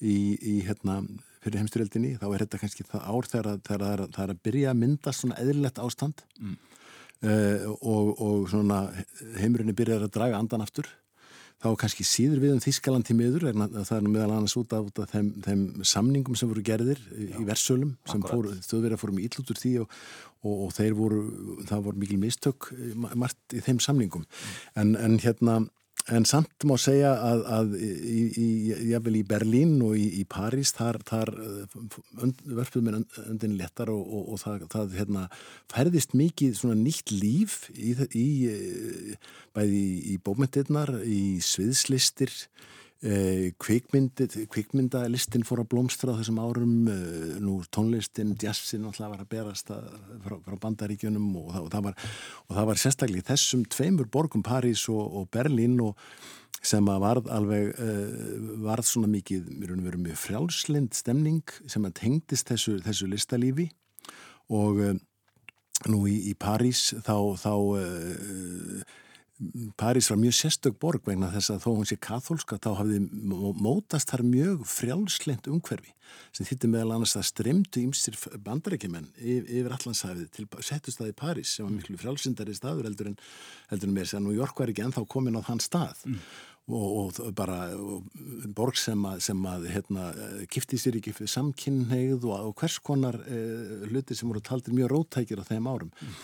í, 0.00 0.16
í 0.36 0.54
hérna 0.66 1.00
fyrir 1.42 1.62
heimstyrjöldinni, 1.62 2.16
þá 2.18 2.26
er 2.28 2.44
þetta 2.44 2.60
kannski 2.62 2.86
það 2.88 3.04
ár 3.08 3.28
þegar 3.30 3.60
það 3.66 3.84
er, 3.92 4.32
að 4.32 4.40
byrja 4.44 4.72
að 4.72 4.80
mynda 4.82 5.14
svona 5.14 5.38
eðlilegt 5.42 5.80
ástand. 5.82 6.24
Mm. 6.42 6.56
uh, 7.24 7.68
og, 7.78 8.10
og 8.24 8.48
svona 8.52 8.80
heimurinn 9.38 9.72
er 9.72 9.78
byrjað 9.78 10.08
að 10.08 10.16
draga 10.18 10.40
andan 10.42 10.64
aftur 10.64 10.90
þá 11.58 11.68
kannski 11.80 12.06
síður 12.06 12.42
við 12.42 12.54
um 12.54 12.62
Þískaland 12.62 13.06
til 13.08 13.16
miður 13.18 13.48
en 13.50 13.64
það 13.74 13.94
er 13.96 14.08
meðal 14.08 14.34
annars 14.36 14.56
út 14.60 14.74
af, 14.76 14.90
út 14.90 15.00
af 15.02 15.10
þeim, 15.10 15.30
þeim 15.42 15.62
samningum 15.90 16.38
sem 16.38 16.50
voru 16.50 16.62
gerðir 16.66 17.00
Já, 17.10 17.34
í 17.34 17.46
versölum 17.48 17.96
sem 18.08 18.22
þauðverið 18.22 19.00
fórum 19.02 19.22
íll 19.22 19.32
út 19.42 19.50
úr 19.54 19.58
því 19.58 19.72
og, 19.82 19.96
og, 20.44 20.54
og 20.68 20.76
þeir 20.76 20.94
voru, 20.98 21.24
það 21.70 21.82
voru 21.88 22.04
mikil 22.04 22.20
mistök 22.22 22.70
margt 22.94 23.58
í 23.58 23.64
þeim 23.66 23.82
samningum 23.82 24.22
mm. 24.22 24.54
en, 24.84 24.94
en 25.02 25.18
hérna 25.24 25.58
En 26.08 26.24
samt 26.24 26.64
má 26.64 26.72
segja 26.80 27.10
að, 27.20 27.42
að 27.52 27.72
í, 27.84 27.88
í, 28.40 28.46
í, 28.88 28.92
í 28.96 29.22
Berlín 29.28 29.74
og 29.84 29.92
í 30.00 30.22
París 30.28 30.72
þar, 30.72 31.02
þar 31.04 31.32
verfum 32.56 32.88
við 32.88 32.96
öndin 33.26 33.58
lettar 33.58 33.92
og, 33.92 34.00
og, 34.06 34.30
og 34.32 34.40
það, 34.40 34.64
það 34.72 34.96
hérna, 35.02 35.26
færðist 35.68 36.16
mikið 36.16 36.62
nýtt 36.80 37.12
líf 37.12 37.58
í 37.76 37.92
bæði 39.52 39.84
í 40.14 40.16
bókmyndirnar, 40.24 40.94
í 41.04 41.42
sviðslistir, 41.44 42.32
Eh, 42.98 43.52
kvikmyndalistin 43.62 45.44
fór 45.46 45.60
að 45.62 45.68
blómstra 45.70 46.10
á 46.10 46.18
þessum 46.18 46.40
árum. 46.42 46.72
Eh, 46.90 47.36
nú 47.38 47.60
tónlistin, 47.70 48.34
jazzin 48.34 48.88
alltaf 48.88 49.12
var 49.12 49.22
að 49.22 49.28
berast 49.30 49.70
að, 49.70 49.86
frá, 50.24 50.34
frá 50.42 50.56
bandaríkjunum 50.64 51.28
og 51.38 51.52
það, 51.52 51.62
og, 51.62 51.70
það 51.70 51.84
var, 51.86 51.94
og 52.48 52.56
það 52.58 52.68
var 52.72 52.82
sérstaklega 52.82 53.28
þessum 53.30 53.62
tveimur 53.70 54.10
borgum 54.10 54.42
París 54.42 54.82
og, 54.90 55.14
og 55.14 55.30
Berlín 55.30 55.78
og 55.78 55.94
sem 56.58 56.90
að 56.90 57.04
varð 57.04 57.28
alveg 57.30 57.68
uh, 57.78 58.54
varð 58.66 58.88
svona 58.88 59.06
mikið, 59.12 59.46
mér 59.46 59.70
finnum 59.70 59.86
verið 59.86 60.02
mjög 60.08 60.18
frjálslind 60.18 60.96
stemning 60.98 61.52
sem 61.70 61.86
að 61.86 61.94
tengdist 62.00 62.50
þessu, 62.50 62.80
þessu 62.82 63.06
listalífi. 63.06 63.68
Og 64.50 64.80
nú 65.86 66.00
í, 66.10 66.16
í 66.32 66.34
París 66.34 66.88
þá 67.06 67.14
þá 67.38 67.52
París 69.78 70.08
var 70.10 70.18
mjög 70.18 70.34
sérstök 70.34 70.78
borg 70.82 71.04
vegna 71.06 71.28
þess 71.30 71.52
að 71.54 71.60
þó 71.62 71.68
hún 71.76 71.86
sé 71.86 71.96
katholska 72.02 72.56
þá 72.58 72.72
hafði 72.80 72.98
mótast 73.62 74.10
þar 74.10 74.24
mjög 74.26 74.64
frjálslent 74.66 75.46
umhverfi 75.46 75.94
sem 76.34 76.48
þýtti 76.48 76.70
meðal 76.72 76.96
annars 76.96 77.14
að 77.20 77.28
stremdu 77.28 77.84
ímsir 77.84 78.18
bandarækjumenn 78.42 79.06
yfir 79.22 79.76
allansæfið 79.76 80.26
til 80.34 80.48
settust 80.58 80.98
það 80.98 81.12
í 81.12 81.16
París 81.22 81.54
sem 81.54 81.68
var 81.68 81.76
miklu 81.76 82.00
frjálsindari 82.02 82.56
staður 82.58 82.90
heldur 82.90 83.12
en, 83.12 83.16
heldur 83.70 83.92
en 83.92 83.96
mér 84.00 84.10
sem 84.10 84.26
New 84.26 84.34
York 84.34 84.58
var 84.58 84.74
ekki 84.74 84.88
ennþá 84.88 85.06
komin 85.06 85.38
á 85.38 85.42
þann 85.46 85.62
stað 85.62 86.02
mm. 86.10 86.18
og, 86.74 87.22
og 87.22 87.32
bara 87.38 87.60
og 87.78 88.10
borg 88.58 88.82
sem 88.82 89.06
að, 89.06 89.22
sem 89.30 89.48
að 89.54 89.70
hérna, 89.70 90.10
kifti 90.50 90.82
sér 90.82 90.98
ekki 90.98 91.14
fyrir 91.14 91.34
samkynneigð 91.36 92.26
og, 92.26 92.50
og 92.50 92.58
hvers 92.58 92.82
konar 92.82 93.22
eh, 93.22 93.86
hluti 93.86 94.18
sem 94.18 94.26
voru 94.26 94.42
taldir 94.42 94.74
mjög 94.74 94.96
rótækir 94.96 95.46
á 95.46 95.50
þeim 95.54 95.70
árum 95.70 95.94
mm. 95.94 96.22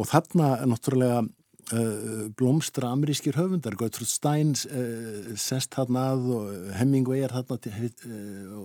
og 0.00 0.14
þarna 0.16 0.54
náttúrulega 0.64 1.26
Uh, 1.72 2.28
blómstra 2.36 2.90
amerískir 2.92 3.38
höfundar 3.38 3.72
Gertrude 3.80 4.10
Stein 4.10 4.50
uh, 4.52 5.30
sest 5.40 5.78
hann 5.78 5.96
að 5.96 6.26
og 6.36 6.50
Hemingway 6.76 7.22
er 7.24 7.32
uh, 7.32 7.54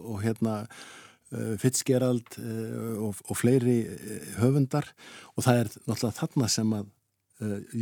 og 0.03 0.19
hérna 0.25 0.65
Fitzgerald 1.61 2.39
og, 2.41 3.19
og 3.29 3.37
fleiri 3.37 3.83
höfundar 4.39 4.87
og 5.37 5.45
það 5.45 5.59
er 5.61 5.67
náttúrulega 5.85 6.17
þarna 6.17 6.47
sem 6.49 6.71
að 6.73 6.87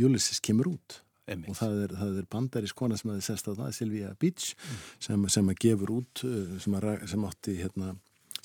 Ulysses 0.04 0.42
kemur 0.44 0.68
út 0.74 0.98
Einmitt. 1.24 1.48
og 1.48 1.56
það 1.56 1.78
er, 1.86 1.94
það 1.96 2.18
er 2.20 2.26
bandarísk 2.28 2.76
kona 2.76 2.98
sem 3.00 3.14
þið 3.14 3.24
sest 3.24 3.48
að 3.48 3.62
það, 3.62 3.70
Silvia 3.78 4.10
Beach 4.20 4.50
mm. 4.52 4.82
sem, 5.06 5.24
sem 5.32 5.48
að 5.48 5.62
gefur 5.64 5.94
út 5.96 6.22
sem, 6.60 6.76
að, 6.76 6.90
sem 7.08 7.24
átti 7.24 7.56
hérna 7.62 7.94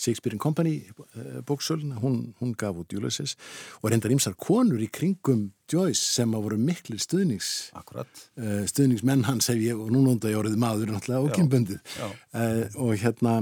Shakespeare 0.03 0.37
Company 0.41 0.75
eh, 0.83 1.39
bóksölun, 1.47 1.95
hún, 2.03 2.19
hún 2.41 2.53
gaf 2.59 2.77
út 2.81 2.93
Ulysses 2.97 3.37
og 3.81 3.91
reyndar 3.91 4.13
ímsar 4.13 4.35
konur 4.39 4.81
í 4.83 4.89
kringum 4.91 5.49
Joyce 5.71 6.03
sem 6.03 6.33
að 6.35 6.47
voru 6.47 6.59
miklu 6.59 6.99
stuðnings 7.01 7.71
uh, 7.73 8.63
stuðningsmenn 8.69 9.25
hans 9.29 9.49
hef 9.51 9.61
ég 9.63 9.79
og 9.79 9.91
nú 9.93 10.03
nónda 10.03 10.31
ég 10.31 10.39
orðið 10.41 10.59
maður 10.61 10.93
náttúrulega 10.93 11.31
okimbundið 11.31 11.79
uh, 12.03 12.11
eh, 12.41 12.75
og 12.75 12.93
hérna 13.01 13.37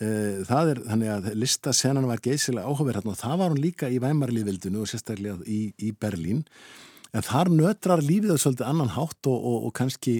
uh, 0.00 0.40
það 0.48 0.72
er 0.72 0.82
þannig 0.88 1.12
að 1.12 1.28
listasenan 1.36 2.08
var 2.08 2.24
geysilega 2.24 2.66
áhugaverð 2.66 3.02
hérna 3.02 3.14
og 3.14 3.20
það 3.20 3.38
var 3.42 3.54
hún 3.54 3.62
líka 3.62 3.92
í 3.92 4.00
Væmarliðvildinu 4.02 4.82
og 4.82 4.90
sérstaklega 4.90 5.38
í, 5.44 5.60
í 5.76 5.92
Berlín. 5.92 6.42
En 7.16 7.24
þar 7.24 7.52
nötrar 7.52 8.02
lífið 8.04 8.34
það 8.34 8.42
svolítið 8.42 8.70
annan 8.70 8.92
hátt 8.96 9.30
og, 9.30 9.36
og, 9.36 9.68
og 9.68 9.76
kannski 9.76 10.18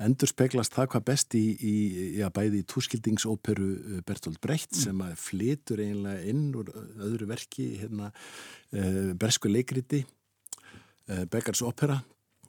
endur 0.00 0.30
speglast 0.30 0.74
það 0.76 0.92
hvað 0.94 1.06
best 1.10 1.36
í, 1.38 1.44
í 1.56 1.74
já, 2.20 2.28
bæði 2.34 2.62
í 2.62 2.68
túskildingsóperu 2.70 3.68
uh, 3.70 3.98
Bertolt 4.06 4.40
Brecht 4.44 4.72
mm. 4.74 4.80
sem 4.84 5.02
flitur 5.20 5.82
einlega 5.84 6.24
inn 6.30 6.48
úr 6.56 6.72
öðru 6.76 7.28
verki 7.30 7.72
hérna, 7.82 8.12
uh, 8.76 9.12
Bersku 9.20 9.52
leikriti 9.52 10.04
uh, 10.04 11.26
Beggars 11.30 11.62
opera 11.66 12.00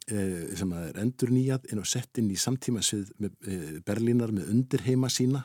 eh, 0.10 0.52
sem 0.58 0.72
er 0.76 1.00
endur 1.02 1.32
nýjað 1.34 1.72
inn 1.72 1.82
og 1.82 1.90
sett 1.90 2.20
inn 2.22 2.32
í 2.32 2.40
samtímasvið 2.40 3.14
með, 3.22 3.38
eh, 3.48 3.80
Berlínar 3.86 4.34
með 4.34 4.52
undirheima 4.54 5.10
sína 5.10 5.44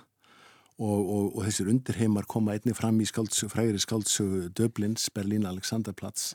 og, 0.77 0.99
og, 1.01 1.27
og 1.39 1.45
þessir 1.47 1.71
undirheimar 1.73 2.27
koma 2.29 2.57
einni 2.57 2.75
fram 2.77 2.99
í 3.01 3.07
skáldsög, 3.09 3.51
frægri 3.53 3.81
skáldsögu 3.81 4.51
Döblins, 4.57 5.09
Berlín, 5.15 5.47
Alexanderplatz. 5.49 6.35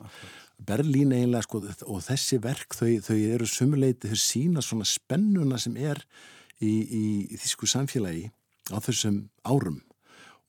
Berlín 0.58 1.14
eiginlega 1.14 1.46
sko 1.46 1.62
og 1.62 2.02
þessi 2.06 2.40
verk 2.42 2.74
þau, 2.74 2.90
þau 3.06 3.16
eru 3.18 3.48
sumuleiti 3.48 4.10
þau 4.10 4.18
sína 4.18 4.64
svona 4.64 4.86
spennuna 4.88 5.60
sem 5.62 5.78
er 5.78 6.02
í, 6.58 6.72
í, 6.72 7.04
í 7.30 7.38
þísku 7.38 7.70
samfélagi 7.70 8.28
á 8.74 8.78
þessum 8.82 9.24
árum. 9.46 9.80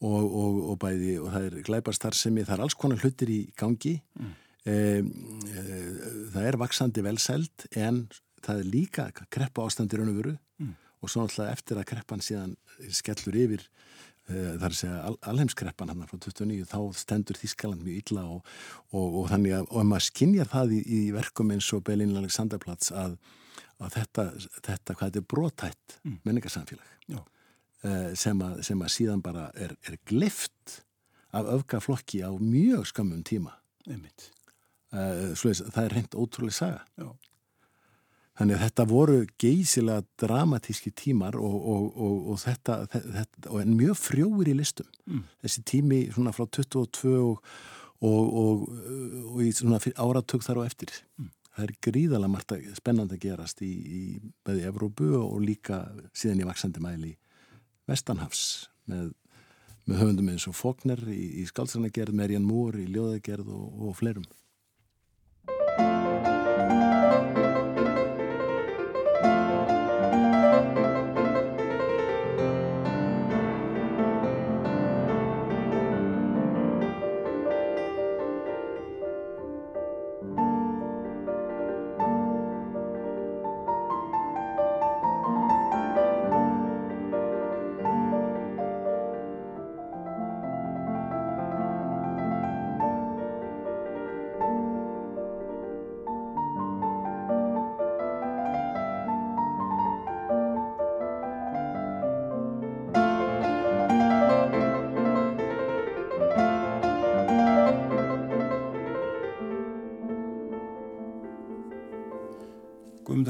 Og, 0.04 0.24
og, 0.26 0.56
og 0.74 0.80
bæði 0.82 1.14
og 1.22 1.30
það 1.32 1.46
er 1.48 1.54
glæbarstarfsemi, 1.64 2.44
það 2.44 2.58
er 2.58 2.64
alls 2.66 2.76
konar 2.76 3.00
hlutir 3.00 3.30
í 3.32 3.42
gangi. 3.56 3.94
Mm. 4.20 4.34
e, 4.68 4.74
e, 4.74 5.76
það 6.34 6.48
er 6.50 6.58
vaksandi 6.60 7.04
velsælt 7.06 7.68
en 7.80 8.08
það 8.44 8.60
er 8.60 8.68
líka 8.74 9.06
kreppa 9.32 9.64
ástandir 9.64 10.04
önnu 10.04 10.18
veru. 10.18 10.34
Mm. 10.60 10.74
Og 11.04 11.12
svo 11.12 11.26
náttúrulega 11.26 11.58
eftir 11.58 11.82
að 11.82 11.90
kreppan 11.92 12.24
síðan 12.24 12.56
skellur 12.96 13.38
yfir 13.44 13.66
e, 13.66 14.34
þar 14.34 14.70
að 14.70 14.80
segja 14.80 15.04
al, 15.10 15.18
alheimskreppan 15.34 15.94
hann 15.94 16.08
frá 16.10 16.18
29 16.18 16.70
þá 16.72 16.80
stendur 17.04 17.40
Þískaland 17.42 17.84
mjög 17.86 18.02
illa 18.02 18.26
og, 18.38 18.50
og 18.96 19.30
þannig 19.34 19.58
að 19.60 19.70
og 19.70 19.88
maður 19.92 20.08
skinnjar 20.10 20.52
það 20.56 20.78
í, 20.80 20.82
í 20.84 21.04
verkum 21.16 21.54
eins 21.56 21.70
og 21.76 21.86
Berlín 21.88 22.16
Alexanderplatz 22.18 22.94
að, 22.96 23.20
að 23.84 24.00
þetta, 24.00 24.28
þetta 24.64 24.98
hvað 24.98 25.06
þetta 25.12 25.24
er 25.24 25.30
brotætt 25.36 26.02
mm. 26.02 26.20
menningarsamfélag 26.24 26.94
Eh, 27.84 28.14
sem 28.16 28.40
að, 28.40 28.62
sem 28.64 28.80
að 28.80 28.92
síðan 28.94 29.22
bara 29.24 29.50
er, 29.60 29.74
er 29.84 29.98
glift 30.08 30.78
af 31.36 31.50
öfgaflokki 31.52 32.22
á 32.24 32.32
mjög 32.40 32.86
skamum 32.88 33.26
tíma 33.28 33.58
einmitt 33.90 34.30
uh, 34.96 35.34
svoleiðis, 35.36 35.66
það 35.74 35.88
er 35.90 35.96
reynd 35.98 36.16
ótrúlega 36.16 36.56
saga 36.56 36.86
Já. 36.96 37.10
Þannig 38.40 38.58
að 38.58 38.64
þetta 38.66 38.86
voru 38.90 39.20
geysilega 39.42 40.06
dramatíski 40.22 40.94
tímar 40.98 41.38
og, 41.38 41.54
og, 41.54 41.86
og, 41.94 42.18
og 42.34 42.42
þetta, 42.42 42.80
þetta 42.90 43.54
og 43.54 43.70
mjög 43.70 44.00
frjóir 44.00 44.50
í 44.50 44.58
listum 44.58 44.90
mm. 45.06 45.24
þessi 45.46 45.64
tími 45.70 46.02
svona 46.14 46.34
frá 46.36 46.48
22 46.48 47.14
og 48.04 49.40
í 49.46 49.52
svona 49.56 49.80
áratug 50.02 50.44
þar 50.44 50.64
á 50.66 50.68
eftir 50.68 50.92
mm. 51.20 51.30
það 51.54 51.66
er 51.68 51.76
gríðalega 51.88 52.34
margt 52.34 52.56
spennand 52.80 53.14
að 53.14 53.24
gerast 53.28 53.62
í, 53.64 53.72
í 53.72 54.04
beði 54.46 54.66
Evrópu 54.72 55.14
og 55.20 55.38
líka 55.44 55.84
síðan 56.12 56.42
í 56.44 56.50
vaksandi 56.50 56.84
mæli 56.84 57.14
Vestanhafs 57.90 58.72
með, 58.90 59.12
með 59.86 60.02
höfundum 60.02 60.32
eins 60.34 60.48
og 60.50 60.58
Fokner 60.58 61.02
í, 61.12 61.44
í 61.44 61.46
skálsarnagerð, 61.50 62.16
Merjan 62.18 62.48
Múr 62.48 62.80
í 62.82 62.88
ljóðagerð 62.90 63.52
og, 63.54 63.68
og 63.90 64.00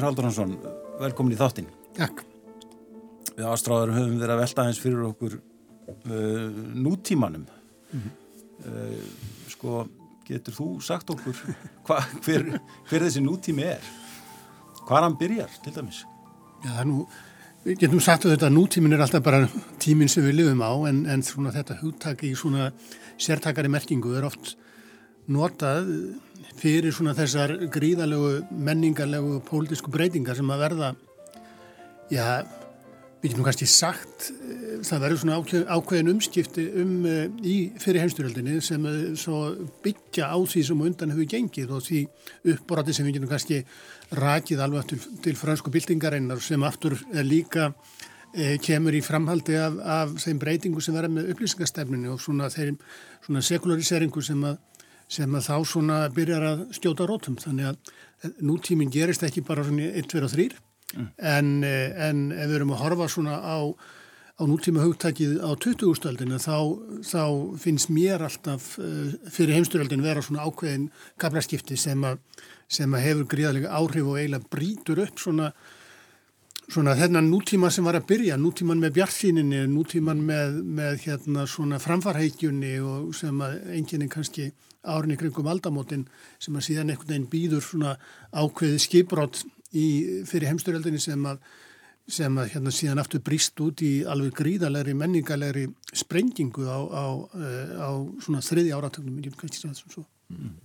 Guðmundur 0.04 0.26
Haldunarsson, 0.28 0.58
velkomin 1.00 1.32
í 1.32 1.38
þáttinn. 1.40 1.68
Takk. 1.96 2.26
Við 3.38 3.46
ástráðar 3.48 3.94
höfum 3.96 4.18
verið 4.20 4.34
að 4.34 4.42
velta 4.42 4.66
eins 4.68 4.80
fyrir 4.82 5.04
okkur 5.08 5.38
uh, 5.38 6.58
nútímanum. 6.76 7.46
Mm 7.94 8.02
-hmm. 8.02 8.18
uh, 8.68 9.06
sko, 9.48 9.86
getur 10.28 10.54
þú 10.58 10.68
sagt 10.84 11.10
okkur 11.10 11.40
hva, 11.88 12.02
hver, 12.26 12.60
hver 12.90 13.06
þessi 13.08 13.24
nútími 13.24 13.64
er? 13.64 13.80
Hvar 14.84 15.08
hann 15.08 15.16
byrjar, 15.16 15.50
til 15.64 15.74
dæmis? 15.74 16.04
Já, 16.66 16.84
nú, 16.84 17.08
við 17.64 17.80
getum 17.80 18.02
sagt 18.02 18.26
að 18.26 18.36
þetta 18.36 18.50
nútímin 18.50 18.94
er 18.94 19.06
alltaf 19.08 19.24
bara 19.24 19.48
tímin 19.80 20.10
sem 20.10 20.24
við 20.24 20.36
lifum 20.42 20.62
á, 20.68 20.72
en, 20.90 21.06
en 21.06 21.24
þetta 21.24 21.80
hugtak 21.80 22.24
í 22.24 22.36
svona 22.36 22.74
sértakari 23.18 23.70
merkingu 23.70 24.18
er 24.18 24.26
oft 24.26 24.58
notað 25.32 25.88
fyrir 26.60 26.94
svona 26.94 27.16
þessar 27.18 27.56
gríðalegu 27.72 28.44
menningarlegu 28.52 29.40
pólitísku 29.48 29.92
breytingar 29.94 30.38
sem 30.38 30.52
að 30.54 30.64
verða 30.66 30.92
já, 32.12 32.44
við 33.24 33.32
getum 33.32 33.48
kannski 33.48 33.68
sagt 33.70 34.30
eh, 34.30 34.78
það 34.86 35.06
verður 35.06 35.22
svona 35.22 35.40
ákveð, 35.40 35.66
ákveðin 35.72 36.12
umskipti 36.14 36.66
um 36.82 36.94
uh, 37.08 37.26
í 37.40 37.58
fyrir 37.82 38.04
heimstyrjöldinni 38.04 38.60
sem 38.64 38.88
uh, 38.90 38.98
svo 39.20 39.42
byggja 39.86 40.28
á 40.28 40.38
því 40.38 40.66
sem 40.68 40.86
undan 40.88 41.14
hefur 41.16 41.30
gengið 41.32 41.72
og 41.78 41.86
því 41.88 42.02
uppborati 42.54 42.96
sem 42.96 43.08
við 43.08 43.18
getum 43.18 43.32
kannski 43.32 43.62
rakið 44.20 44.66
alveg 44.66 44.92
til, 44.92 45.00
til 45.24 45.38
fransku 45.40 45.72
byltingareinar 45.74 46.44
sem 46.44 46.68
aftur 46.68 47.00
líka 47.24 47.72
kemur 48.66 48.96
í 48.98 49.00
framhaldi 49.06 49.54
af, 49.62 49.76
af 49.78 50.14
þeim 50.24 50.40
breytingu 50.42 50.82
sem 50.82 50.96
verður 50.98 51.12
með 51.20 51.28
upplýsingarstefninu 51.36 52.16
og 52.16 52.22
svona 52.22 52.48
þeim 52.50 52.80
svona 53.22 53.44
sekulariseringu 53.46 54.24
sem 54.26 54.42
að 54.50 54.56
sem 55.14 55.36
að 55.38 55.48
þá 55.50 55.56
svona 55.70 55.98
byrjar 56.14 56.46
að 56.48 56.64
stjóta 56.78 57.08
rótum 57.10 57.38
þannig 57.42 57.72
að 57.72 58.32
nútíminn 58.46 58.94
gerist 58.94 59.26
ekki 59.26 59.44
bara 59.46 59.66
svona 59.66 59.92
1, 59.92 60.08
2 60.10 60.24
og 60.24 60.32
3 60.34 60.48
mm. 60.54 61.10
en, 61.34 61.52
eh, 61.68 62.08
en 62.08 62.24
ef 62.32 62.48
við 62.48 62.58
erum 62.60 62.74
að 62.74 62.82
horfa 62.86 63.10
svona 63.12 63.38
á, 63.40 63.58
á 64.40 64.44
nútíma 64.50 64.86
hugtækið 64.86 65.38
á 65.44 65.52
20. 65.54 66.40
þá, 66.42 66.58
þá 67.06 67.24
finnst 67.62 67.94
mér 67.94 68.26
alltaf 68.26 68.74
eh, 68.82 69.14
fyrir 69.30 69.60
heimsturöldin 69.60 70.06
vera 70.06 70.24
svona 70.26 70.48
ákveðin 70.48 70.90
gaflaskipti 71.22 71.78
sem 71.78 72.04
að, 72.08 72.20
sem 72.72 72.94
að 72.94 73.08
hefur 73.10 73.32
gríðarlega 73.36 73.74
áhrif 73.76 74.10
og 74.10 74.20
eiginlega 74.20 74.54
brítur 74.54 75.06
upp 75.06 75.22
svona 75.22 75.54
svona 76.72 76.94
þennan 76.96 77.28
nútíma 77.28 77.70
sem 77.74 77.86
var 77.86 77.98
að 78.00 78.08
byrja, 78.08 78.38
nútíman 78.40 78.80
með 78.80 78.94
bjartsýninni, 78.98 79.66
nútíman 79.68 80.22
með, 80.24 80.62
með 80.64 81.02
hérna 81.04 81.44
svona 81.50 81.80
framfarheikjunni 81.84 82.78
og 82.80 83.10
sem 83.18 83.42
að 83.44 83.58
enginni 83.76 84.08
kannski 84.12 84.48
árinni 84.84 85.18
kringum 85.20 85.50
aldamótin 85.50 86.08
sem 86.42 86.56
að 86.56 86.68
síðan 86.70 86.94
einhvern 86.94 87.12
veginn 87.14 87.30
býður 87.32 87.66
svona 87.66 87.98
ákveði 88.32 88.82
skiprátt 88.84 89.44
í 89.74 89.86
fyrir 90.30 90.52
heimsturöldinni 90.52 91.02
sem 91.02 91.30
að 91.30 91.40
sem 92.10 92.36
að 92.36 92.50
hérna 92.52 92.72
síðan 92.76 93.00
aftur 93.00 93.22
brist 93.24 93.60
út 93.64 93.80
í 93.86 93.94
alveg 94.04 94.36
gríðalegri, 94.36 94.92
menningalegri 95.00 95.70
sprengingu 95.96 96.66
á, 96.68 96.80
á, 96.84 97.06
eh, 97.40 97.72
á 97.80 97.92
svona 98.20 98.44
þriði 98.44 98.74
áratögnum, 98.76 99.22
ég 99.24 99.38
kannski 99.40 99.62
segja 99.62 99.72
þessum 99.72 99.94
svo. 99.94 100.04
Mm. 100.34 100.58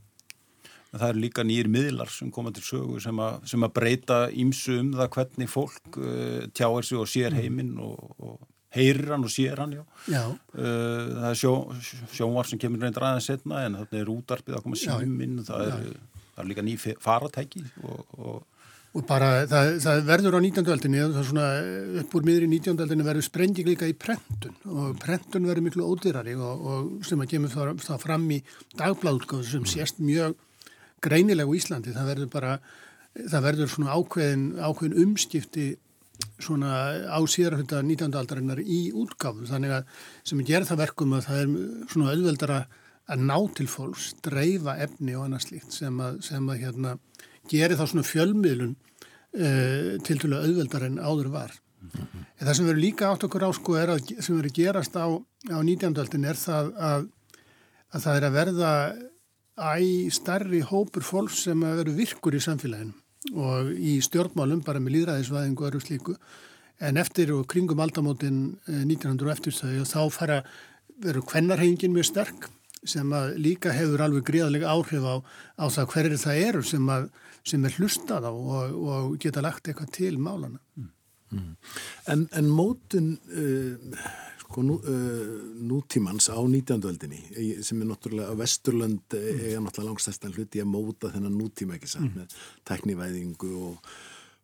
Það 0.89 1.09
eru 1.13 1.23
líka 1.23 1.45
nýjir 1.45 1.69
miðlar 1.71 2.11
sem 2.11 2.31
koma 2.33 2.51
til 2.57 2.65
sögu 2.65 2.99
sem, 3.05 3.19
a, 3.21 3.39
sem 3.47 3.63
að 3.63 3.75
breyta 3.77 4.19
ímsu 4.33 4.79
um 4.81 4.93
það 4.97 5.11
hvernig 5.15 5.51
fólk 5.53 5.99
uh, 6.01 6.47
tjáir 6.57 6.87
sig 6.89 6.99
og 6.99 7.11
sér 7.13 7.35
mm. 7.35 7.43
heiminn 7.43 7.75
og, 7.85 8.15
og 8.19 8.39
heyrir 8.75 9.15
hann 9.15 9.25
og 9.25 9.33
sér 9.33 9.63
hann, 9.63 9.73
já. 9.79 9.85
já. 10.13 10.23
Uh, 10.53 11.15
það 11.15 11.31
er 11.31 11.41
sjó, 11.41 11.55
sjónvar 12.13 12.51
sem 12.51 12.61
kemur 12.61 12.85
reyndar 12.85 13.09
aðeins 13.09 13.31
setna 13.31 13.65
en 13.65 13.81
það 13.81 13.99
er 14.03 14.13
útarpið 14.13 14.59
að 14.59 14.65
koma 14.67 14.81
síminn, 14.83 15.41
það, 15.47 15.75
það 16.35 16.45
er 16.45 16.51
líka 16.53 16.67
ný 16.67 16.77
faratæki 16.79 17.65
og, 17.83 18.05
og 18.19 18.47
Og 18.97 19.05
bara 19.07 19.45
það, 19.47 19.75
það 19.85 19.99
verður 20.09 20.37
á 20.39 20.41
19. 20.41 20.69
öldinni, 20.73 21.01
það 21.03 21.19
er 21.21 21.27
svona 21.29 21.49
upp 22.01 22.15
úr 22.17 22.25
miður 22.25 22.47
í 22.47 22.49
19. 22.55 22.79
öldinni 22.83 23.05
verður 23.05 23.27
sprenging 23.27 23.69
líka 23.69 23.87
í 23.87 23.95
prentun 23.95 24.55
og 24.65 24.95
prentun 25.03 25.45
verður 25.47 25.67
miklu 25.67 25.89
ódýrari 25.93 26.33
og, 26.35 26.63
og 26.73 27.05
sem 27.07 27.21
að 27.21 27.35
kemur 27.35 27.53
það, 27.53 27.73
það 27.85 28.01
fram 28.07 28.25
í 28.33 28.39
dagbladutgáðu 28.81 29.45
sem 29.51 29.67
sést 29.69 30.01
mjög 30.01 30.39
greinileg 31.05 31.53
á 31.53 31.57
Íslandi. 31.61 31.95
Það 31.95 32.11
verður 32.15 32.33
bara, 32.33 32.55
það 33.19 33.47
verður 33.51 33.73
svona 33.75 33.99
ákveðin, 33.99 34.49
ákveðin 34.57 35.05
umskipti 35.05 35.69
svona 36.43 36.73
á 37.07 37.19
síðarhunda 37.31 37.83
19. 37.83 38.15
aldarinnar 38.19 38.61
í 38.63 38.89
útgáfu 38.97 39.47
þannig 39.49 39.75
að 39.79 40.05
sem 40.27 40.43
ger 40.47 40.67
það 40.67 40.83
verkum 40.83 41.15
að 41.17 41.29
það 41.29 41.41
er 41.43 41.53
svona 41.93 42.13
auðveldara 42.15 42.59
að 43.09 43.25
ná 43.25 43.37
til 43.57 43.69
fólks, 43.71 44.11
dreifa 44.25 44.77
efni 44.85 45.15
og 45.17 45.27
annað 45.27 45.47
slíkt 45.47 45.77
sem 45.79 46.01
að, 46.05 46.21
sem 46.27 46.51
að 46.51 46.61
hérna, 46.65 46.97
gerir 47.49 47.79
þá 47.79 47.87
svona 47.87 48.05
fjölmiðlun 48.05 48.75
uh, 48.75 49.95
til 50.05 50.19
til 50.19 50.33
að 50.33 50.45
auðveldar 50.45 50.89
en 50.91 51.01
áður 51.01 51.31
var. 51.33 51.55
Mm 51.79 51.91
-hmm. 51.95 52.27
Það 52.43 52.55
sem 52.57 52.67
verður 52.67 52.85
líka 52.85 53.09
átt 53.09 53.25
okkur 53.25 53.47
á 53.49 53.51
sko 53.55 53.77
er 53.79 53.89
að 53.95 54.01
sem 54.21 54.37
verður 54.37 54.59
gerast 54.61 54.97
á, 54.99 55.07
á 55.49 55.59
19. 55.63 55.99
aldin 55.99 56.25
er 56.25 56.37
það 56.37 56.73
að, 56.77 57.09
að 57.95 58.03
það 58.03 58.17
er 58.17 58.25
að 58.25 58.37
verða 58.41 58.73
æ 59.59 60.11
starri 60.11 60.61
hópur 60.61 61.03
fólk 61.03 61.31
sem 61.31 61.63
að 61.63 61.77
veru 61.77 61.93
virkur 61.93 62.35
í 62.35 62.41
samfélaginu 62.41 62.95
og 63.35 63.73
í 63.75 63.99
stjórnmálum 64.05 64.63
bara 64.67 64.83
með 64.83 64.99
líðræðisvæðingu 64.99 65.65
og 65.65 65.71
öru 65.71 65.83
slíku 65.85 66.17
en 66.79 67.01
eftir 67.01 67.33
og 67.35 67.47
kringum 67.51 67.81
aldamótin 67.83 68.43
1900 68.69 69.27
og 69.27 69.33
eftir 69.35 69.57
þau 69.57 69.73
og 69.83 69.89
þá 69.91 70.03
fara 70.15 70.39
veru 71.03 71.23
kvennarhengin 71.27 71.95
mjög 71.95 72.11
sterk 72.13 72.49
sem 72.87 73.11
að 73.15 73.35
líka 73.43 73.73
hefur 73.75 74.05
alveg 74.05 74.27
gríðalega 74.29 74.71
áhrif 74.71 75.03
á, 75.03 75.17
á 75.59 75.65
það 75.67 75.91
hverju 75.95 76.21
það 76.23 76.43
eru 76.45 76.63
sem, 76.67 76.93
að, 76.95 77.09
sem 77.47 77.65
er 77.67 77.75
hlustað 77.79 78.29
á 78.31 78.33
og, 78.33 78.79
og 78.79 79.19
geta 79.23 79.43
lagt 79.45 79.69
eitthvað 79.69 79.91
til 79.99 80.15
málana. 80.23 80.61
Mm. 80.79 80.93
Mm. 81.29 81.57
En, 82.09 82.23
en 82.39 82.47
mótun 82.49 83.11
uh, 83.37 83.99
nú, 84.57 84.79
uh, 84.81 85.33
nútímans 85.61 86.31
á 86.33 86.39
19. 86.41 86.81
öldinni 86.89 87.21
sem 87.63 87.81
er 87.83 87.89
náttúrulega 87.91 88.33
að 88.33 88.41
Vesturlönd 88.43 89.17
mm. 89.17 89.43
er 89.53 89.65
náttúrulega 89.65 89.91
langstærstan 89.91 90.37
hluti 90.37 90.63
að 90.63 90.71
móta 90.73 91.13
þennan 91.13 91.37
nútíma 91.37 91.77
ekki 91.77 91.91
samt 91.91 92.15
mm. 92.15 92.23
með 92.23 92.39
teknivæðingu 92.71 93.57
og 93.69 93.91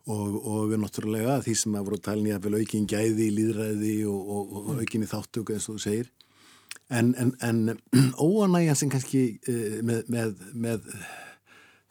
Og, 0.05 0.35
og 0.45 0.73
náttúrulega 0.77 1.39
því 1.41 1.53
sem 1.57 1.77
að 1.79 1.87
voru 1.87 1.97
að 1.97 2.03
tala 2.05 2.21
nýja 2.21 2.41
vel 2.45 2.59
aukin 2.59 2.85
gæði 2.85 3.31
líðræði 3.33 3.93
og, 4.05 4.27
og, 4.35 4.51
og 4.61 4.83
aukin 4.83 5.07
í 5.07 5.09
þáttöku 5.09 5.55
eins 5.55 5.69
og 5.73 5.79
þú 5.79 5.81
segir 5.81 6.11
en, 6.93 7.15
en, 7.17 7.31
en 7.41 7.79
óanægjan 8.21 8.77
sem 8.77 8.91
kannski 8.93 9.23
uh, 9.49 9.79
með, 9.81 10.03
með, 10.13 10.35
með 10.53 10.91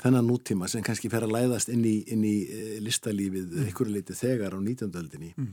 þennan 0.04 0.30
nútíma 0.30 0.70
sem 0.70 0.86
kannski 0.86 1.10
fer 1.10 1.26
að 1.26 1.34
læðast 1.40 1.74
inn 1.74 1.82
í, 1.90 1.96
inn 2.14 2.22
í 2.22 2.36
listalífið 2.86 3.50
mm. 3.50 3.66
einhverju 3.72 3.98
leiti 3.98 4.20
þegar 4.22 4.54
á 4.54 4.60
19. 4.62 4.94
öldinni 4.94 5.34
mm. 5.34 5.50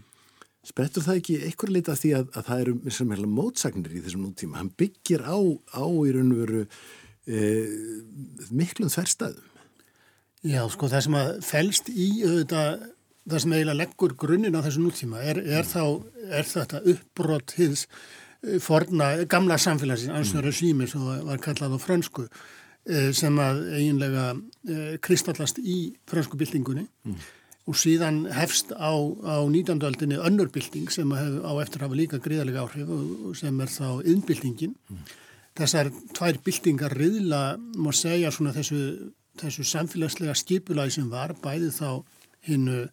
Sprettur 0.67 1.05
það 1.07 1.21
ekki 1.21 1.37
einhverju 1.49 1.75
leiti 1.75 1.93
að 1.93 2.01
því 2.03 2.15
að, 2.19 2.33
að 2.37 2.49
það 2.49 2.65
eru 2.65 3.29
mótsagnir 3.39 3.95
í 3.97 4.03
þessum 4.05 4.25
nútíma? 4.27 4.59
Hann 4.61 4.73
byggir 4.77 5.25
á, 5.25 5.39
á 5.73 5.85
í 5.89 6.15
raun 6.17 6.35
og 6.35 6.43
veru 6.45 6.65
uh, 6.67 8.51
miklum 8.51 8.93
þverstaðum 8.93 9.47
Já, 10.41 10.63
sko 10.73 10.89
það 10.89 11.03
sem 11.05 11.17
að 11.21 11.31
fælst 11.45 11.91
í 11.93 12.09
auðvitað 12.25 12.85
það 13.29 13.43
sem 13.43 13.53
eiginlega 13.55 13.77
leggur 13.77 14.15
grunninn 14.19 14.57
á 14.57 14.65
þessu 14.65 14.81
nútíma 14.81 15.21
er, 15.21 15.41
er, 15.45 15.67
þá, 15.69 16.01
er 16.33 16.47
þetta 16.49 16.81
uppbrott 16.95 17.55
hins 17.59 17.85
forna, 18.65 19.11
gamla 19.29 19.59
samfélagsins, 19.61 20.15
ansvöru 20.17 20.53
sími 20.55 20.89
sem 20.89 21.03
var 21.27 21.43
kallað 21.45 21.77
á 21.77 21.79
frönsku 21.83 22.25
eh, 22.25 23.11
sem 23.17 23.37
að 23.43 23.61
eiginlega 23.77 24.31
eh, 24.33 24.95
kristallast 25.05 25.61
í 25.61 25.93
frönsku 26.09 26.41
byltingunni. 26.41 26.87
Mm. 27.05 27.21
Og 27.69 27.77
síðan 27.77 28.25
hefst 28.33 28.73
á, 28.73 28.93
á 28.95 29.37
19. 29.45 29.83
öldinni 29.87 30.19
önnur 30.19 30.51
bylting 30.53 30.91
sem 30.93 31.11
hef, 31.13 31.41
á 31.45 31.53
eftir 31.63 31.85
hafa 31.85 31.99
líka 31.99 32.21
gríðalega 32.23 32.65
áhrif 32.65 32.89
og 32.91 33.37
sem 33.39 33.61
er 33.61 33.71
þá 33.71 34.01
yðnbyltingin. 34.01 34.75
Mm. 34.89 35.05
Þessar 35.61 35.93
tvær 36.17 36.41
byltingar 36.47 36.97
riðla 36.97 37.43
má 37.77 37.91
segja 37.93 38.33
svona 38.33 38.55
þessu, 38.57 39.13
þessu 39.41 39.67
samfélagslega 39.67 40.35
skipulagi 40.39 40.97
sem 40.99 41.11
var 41.13 41.37
bæði 41.43 41.73
þá 41.75 41.89
hinnu 42.49 42.85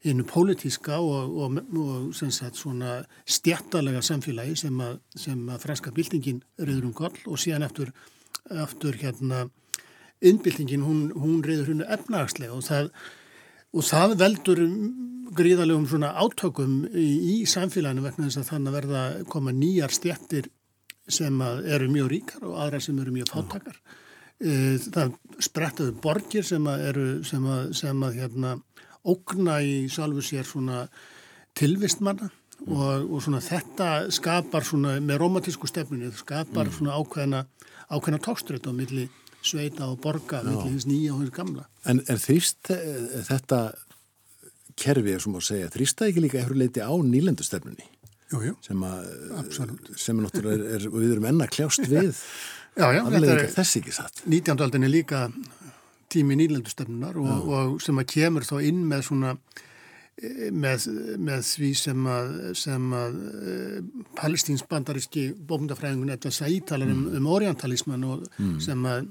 innu 0.00 0.24
pólitíska 0.24 0.96
og, 0.96 1.36
og, 1.36 1.58
og 1.76 2.14
sagt, 2.16 2.56
svona 2.56 3.02
stjættalega 3.28 4.00
samfélagi 4.00 4.56
sem 4.56 4.80
að, 4.80 5.00
sem 5.16 5.40
að 5.52 5.64
franska 5.66 5.92
byltingin 5.92 6.40
reyður 6.58 6.88
um 6.88 6.94
koll 6.96 7.18
og 7.28 7.40
síðan 7.40 7.66
eftir, 7.66 7.92
eftir 8.48 8.96
hérna 9.02 9.44
innbyltingin 10.24 10.84
hún, 10.84 11.02
hún 11.12 11.42
reyður 11.44 11.74
hennu 11.74 11.88
efnagslega 11.92 12.56
og 12.56 12.64
það, 12.64 12.88
og 13.70 13.86
það 13.86 14.16
veldur 14.20 14.62
gríðalegum 15.36 15.86
svona 15.86 16.10
átökum 16.18 16.82
í, 16.90 17.08
í 17.34 17.34
samfélaginu 17.48 18.02
vegna 18.04 18.26
þess 18.26 18.42
að 18.42 18.48
þannig 18.50 18.76
verða 18.76 19.02
koma 19.30 19.54
nýjar 19.54 19.94
stjættir 19.94 20.50
sem 21.10 21.42
eru 21.42 21.90
mjög 21.90 22.10
ríkar 22.10 22.46
og 22.46 22.58
aðra 22.64 22.80
sem 22.82 22.98
eru 23.02 23.14
mjög 23.14 23.30
fátakar. 23.32 23.78
Eh, 24.40 24.76
það 24.80 25.14
sprettaðu 25.42 25.94
borgir 26.02 26.46
sem 26.46 26.66
að 26.70 26.84
eru 26.90 27.06
sem 27.26 27.46
að, 27.46 27.72
sem 27.78 28.04
að 28.06 28.20
hérna 28.22 28.54
ógna 29.04 29.58
í 29.64 29.74
sjálfu 29.92 30.24
sér 30.24 30.46
svona 30.48 30.84
tilvistmanna 31.56 32.28
mm. 32.30 32.70
og, 32.74 33.10
og 33.10 33.24
svona 33.24 33.42
þetta 33.44 33.90
skapar 34.12 34.66
svona 34.66 34.98
með 35.04 35.22
romantísku 35.22 35.68
stefninu, 35.70 36.12
skapar 36.16 36.68
mm. 36.68 36.76
svona 36.78 36.96
ákveðna, 36.98 37.44
ákveðna 37.90 38.22
tókströð 38.26 38.70
á 38.70 38.72
milli 38.76 39.08
sveita 39.42 39.88
og 39.88 40.00
borga, 40.04 40.42
milli 40.46 40.74
hins 40.74 40.88
nýja 40.88 41.14
og 41.14 41.24
hins 41.24 41.34
gamla. 41.36 41.66
En 41.88 42.02
er 42.10 42.20
þrýst 42.20 42.72
eh, 42.74 43.22
þetta 43.28 43.62
kerfið, 44.80 45.18
sem 45.24 45.36
að 45.36 45.48
segja, 45.48 45.72
þrýst 45.74 45.98
það 46.00 46.12
ekki 46.12 46.24
líka 46.26 46.40
eftir 46.42 46.60
leiti 46.60 46.84
á 46.84 46.92
nýlendustefnunni? 46.92 47.88
Jú, 48.30 48.40
jú, 48.46 48.54
sem 48.62 48.82
að, 48.86 49.06
sem 49.98 50.20
er 50.20 50.22
náttúrulega, 50.22 50.54
er, 50.54 50.66
er, 50.76 50.84
við 50.94 51.14
erum 51.16 51.28
enna 51.32 51.48
kljást 51.50 51.82
við 51.90 52.12
Já, 52.78 52.86
já, 52.94 53.00
er 53.18 53.48
þess 53.50 53.80
ekki 53.80 53.92
satt. 53.94 54.22
19. 54.30 54.60
aldin 54.62 54.86
er 54.86 54.92
líka 54.92 55.24
tími 56.10 56.36
nýlandustöfnunar 56.38 57.18
og, 57.20 57.50
og 57.50 57.82
sem 57.82 57.98
að 58.00 58.08
kemur 58.14 58.46
þá 58.46 58.54
inn 58.66 58.84
með 58.88 59.02
svona 59.08 59.32
e, 60.18 60.50
með, 60.54 60.86
með 61.18 61.42
því 61.48 61.70
sem 61.78 62.06
að, 62.10 62.30
sem 62.58 62.94
að 62.96 63.18
e, 63.20 63.56
palestíns 64.18 64.64
bandaríski 64.70 65.28
bókmyndafræðingun 65.50 66.14
eftir 66.14 66.32
að 66.32 66.38
sætala 66.38 66.88
um, 66.90 67.04
um 67.18 67.28
orientalisman 67.30 68.06
og 68.06 68.24
mm. 68.38 68.56
sem 68.64 68.86
að 68.90 69.10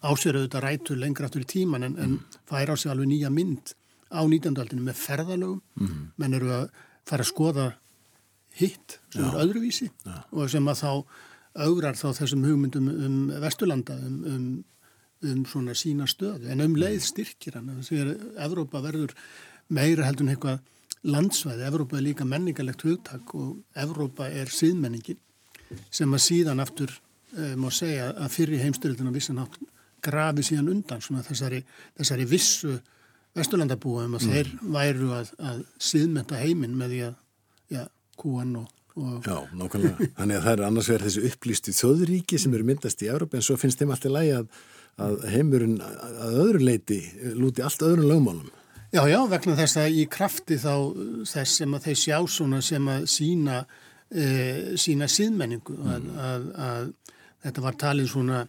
ásverðu 0.00 0.46
þetta 0.46 0.62
rætur 0.64 1.00
lengra 1.00 1.28
aftur 1.28 1.44
í 1.44 1.50
tíman 1.50 1.86
en, 1.86 1.96
en 2.00 2.16
fær 2.48 2.72
á 2.72 2.74
sig 2.76 2.92
alveg 2.92 3.10
nýja 3.10 3.30
mynd 3.32 3.74
á 4.10 4.20
19. 4.24 4.56
aldinu 4.58 4.86
með 4.86 5.00
ferðalögum 5.00 5.60
mm. 5.80 6.00
menn 6.20 6.36
eru 6.38 6.52
að 6.56 6.66
fara 7.08 7.26
að 7.26 7.32
skoða 7.32 7.66
hitt 8.58 8.98
sem 9.12 9.22
Já. 9.22 9.28
er 9.28 9.42
öðruvísi 9.44 9.90
Já. 10.06 10.16
og 10.32 10.50
sem 10.50 10.72
að 10.72 10.82
þá 10.82 10.90
augrar 11.66 11.98
þá 11.98 12.08
þessum 12.16 12.46
hugmyndum 12.46 12.90
um 12.90 13.22
Vesturlanda 13.42 13.96
um, 14.00 14.18
um 14.24 14.50
um 15.20 15.44
svona 15.44 15.74
sína 15.76 16.06
stöðu 16.08 16.48
en 16.48 16.62
um 16.64 16.76
leið 16.80 17.02
styrkir 17.04 17.58
hann 17.58 17.82
þegar 17.84 18.14
Evrópa 18.40 18.80
verður 18.80 19.12
meira 19.68 20.06
heldur 20.06 20.26
en 20.26 20.32
eitthvað 20.34 20.60
landsvæði, 21.10 21.64
Evrópa 21.68 21.98
er 21.98 22.04
líka 22.04 22.26
menningarlegt 22.28 22.84
hugtak 22.84 23.34
og 23.36 23.58
Evrópa 23.76 24.28
er 24.28 24.52
síðmenningin 24.52 25.20
sem 25.92 26.12
að 26.12 26.24
síðan 26.24 26.60
aftur 26.64 26.92
e, 27.36 27.54
má 27.56 27.68
segja 27.72 28.10
að 28.16 28.32
fyrir 28.34 28.64
heimstyrildina 28.64 29.12
vissan 29.14 29.40
átt 29.44 29.60
grafi 30.02 30.46
síðan 30.46 30.72
undan 30.74 31.02
þessari, 31.02 31.62
þessari 31.98 32.26
vissu 32.30 32.74
vesturlandabúum 33.36 34.18
að 34.18 34.26
mm. 34.26 34.34
þeir 34.34 34.52
væru 34.74 35.14
að, 35.14 35.32
að 35.38 35.64
síðmenta 35.90 36.40
heiminn 36.40 36.76
með 36.78 36.94
því 36.94 37.00
að 37.08 37.16
ja, 37.78 37.88
kúan 38.20 38.60
og 38.64 38.76
Og... 39.00 39.22
Já, 39.22 39.36
nákvæmlega. 39.54 40.06
Þannig 40.18 40.36
að 40.36 40.42
það 40.44 40.52
er 40.52 40.60
annars 40.66 40.88
verið 40.90 41.06
þessu 41.06 41.28
upplýstu 41.28 41.72
þjóðuríki 41.78 42.40
sem 42.42 42.56
eru 42.58 42.64
myndast 42.66 43.04
í 43.06 43.08
Európa 43.08 43.38
en 43.38 43.44
svo 43.46 43.54
finnst 43.56 43.78
þeim 43.80 43.92
alltaf 43.94 44.12
lægi 44.12 44.32
að 44.34 44.48
að 45.00 45.26
heimurinn 45.32 45.78
að 45.82 46.40
öðru 46.44 46.64
leiti 46.64 47.00
lúti 47.38 47.64
allt 47.64 47.84
öðrum 47.86 48.08
lögmálum. 48.10 48.48
Já, 48.90 49.04
já, 49.06 49.20
vegna 49.30 49.54
þess 49.58 49.78
að 49.78 49.98
í 50.00 50.06
krafti 50.10 50.58
þá 50.58 50.72
þess 51.30 51.60
sem 51.60 51.76
að 51.76 51.84
þeir 51.86 52.00
sjá 52.00 52.16
svona 52.34 52.60
sem 52.64 52.88
að 52.90 53.04
sína, 53.12 53.60
e, 54.10 54.24
sína 54.80 55.06
síðmenningu 55.10 55.76
mm. 55.76 55.92
að, 55.94 56.08
að, 56.26 56.48
að 56.66 56.88
þetta 57.44 57.64
var 57.66 57.78
talið 57.84 58.10
svona, 58.10 58.40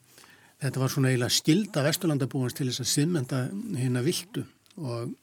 þetta 0.61 0.83
var 0.83 0.93
svona 0.93 1.11
eiginlega 1.11 1.37
skilda 1.37 1.83
vesturlandabúans 1.85 2.55
til 2.57 2.69
þess 2.69 2.83
að 2.83 2.91
síðmenda 2.93 3.43
hérna 3.79 4.05
vildu 4.05 4.45
og 4.77 5.13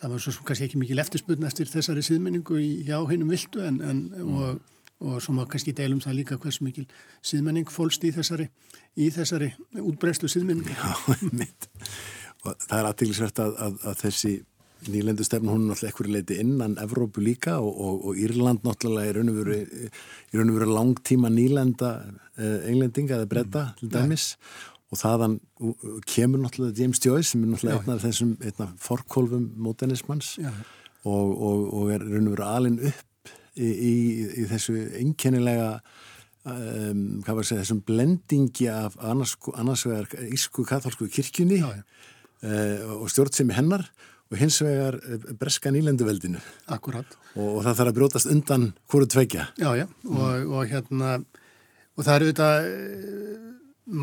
það 0.00 0.14
var 0.14 0.22
svo 0.24 0.46
kannski 0.46 0.68
ekki 0.68 0.80
mikið 0.82 1.00
leftisputn 1.00 1.48
eftir 1.48 1.70
þessari 1.70 2.04
síðmenningu 2.04 2.60
í 2.60 2.70
hjá 2.88 2.98
hennum 3.08 3.30
vildu 3.32 3.62
en, 3.64 3.80
en 3.80 4.06
mm. 4.10 4.38
og 4.38 4.62
og 5.04 5.22
svo 5.22 5.34
má 5.36 5.44
kannski 5.50 5.74
deilum 5.76 6.00
það 6.00 6.18
líka 6.20 6.38
hvers 6.40 6.60
mikil 6.64 6.84
síðmenning 7.24 7.70
fólst 7.72 8.04
í 8.06 8.12
þessari, 8.14 8.48
í 8.96 9.10
þessari 9.12 9.50
útbreyslu 9.82 10.30
síðmenning. 10.30 10.70
Já, 10.70 10.94
mitt. 11.40 11.68
Og 12.44 12.56
það 12.62 12.78
er 12.78 12.90
aðtilsvært 12.90 13.42
að, 13.44 13.56
að, 13.66 13.78
að 13.90 14.02
þessi 14.04 14.34
nýlendu 14.92 15.24
stefn, 15.26 15.48
hún 15.50 15.64
er 15.64 15.72
náttúrulega 15.72 15.92
ekkur 15.92 16.10
leiti 16.12 16.38
innan 16.42 16.76
Evrópu 16.82 17.22
líka 17.24 17.56
og, 17.62 17.72
og, 17.72 18.04
og 18.10 18.20
Írland 18.20 18.64
náttúrulega 18.66 19.10
er 19.10 19.18
raun 19.18 19.32
og 19.32 20.60
veru, 20.60 20.70
langtíma 20.70 21.30
nýlenda 21.32 21.90
eh, 22.36 22.68
englendinga 22.70 23.18
eða 23.18 23.30
bretta 23.30 23.64
mm. 23.64 23.74
til 23.80 23.92
dæmis 23.94 24.28
ja. 24.34 24.62
og 24.90 25.00
þaðan 25.02 25.36
kemur 26.10 26.44
náttúrulega 26.44 26.82
James 26.82 27.02
Joyce 27.04 27.32
sem 27.32 27.44
er 27.44 27.52
náttúrulega 27.52 27.82
einn 27.82 27.96
af 27.96 28.04
þessum 28.04 28.36
forkólfum 28.82 29.50
mótenismans 29.56 30.36
ja. 30.42 30.54
og, 31.04 31.34
og 31.74 31.92
er 31.94 32.04
raun 32.04 32.30
og 32.30 32.36
veru 32.36 32.48
alin 32.48 32.80
upp 32.90 33.34
í, 33.54 33.68
í, 33.68 33.94
í 34.42 34.48
þessu 34.50 34.76
einkennilega 35.00 35.78
um, 36.44 37.04
hvað 37.24 37.36
var 37.36 37.44
að 37.44 37.50
segja, 37.50 37.62
þessum 37.64 37.84
blendingi 37.88 38.68
af 38.72 38.98
annars, 39.00 39.36
annars 39.54 39.84
vegar 39.88 40.26
ísku 40.28 40.66
katholsku 40.68 41.08
kirkjunni 41.12 41.60
já, 41.62 41.70
já. 41.78 41.84
Uh, 42.44 42.98
og 43.00 43.08
stjórnsemi 43.08 43.54
hennar 43.56 43.86
og 44.34 44.40
hins 44.42 44.60
vegar 44.64 44.98
eh, 44.98 45.30
breska 45.38 45.72
nýlenduveldinu 45.74 46.42
Akkurat 46.74 47.16
og, 47.34 47.48
og 47.48 47.62
það 47.62 47.80
þarf 47.80 47.92
að 47.92 47.96
brjótast 48.00 48.30
undan 48.34 48.68
hverju 48.90 49.10
tveikja 49.14 49.48
Já, 49.60 49.70
já, 49.78 49.86
mm. 49.86 50.14
og, 50.18 50.54
og 50.58 50.70
hérna 50.70 51.16
og 51.94 52.06
það 52.06 52.14
eru 52.16 52.30
þetta 52.32 52.50
eh, 52.68 53.34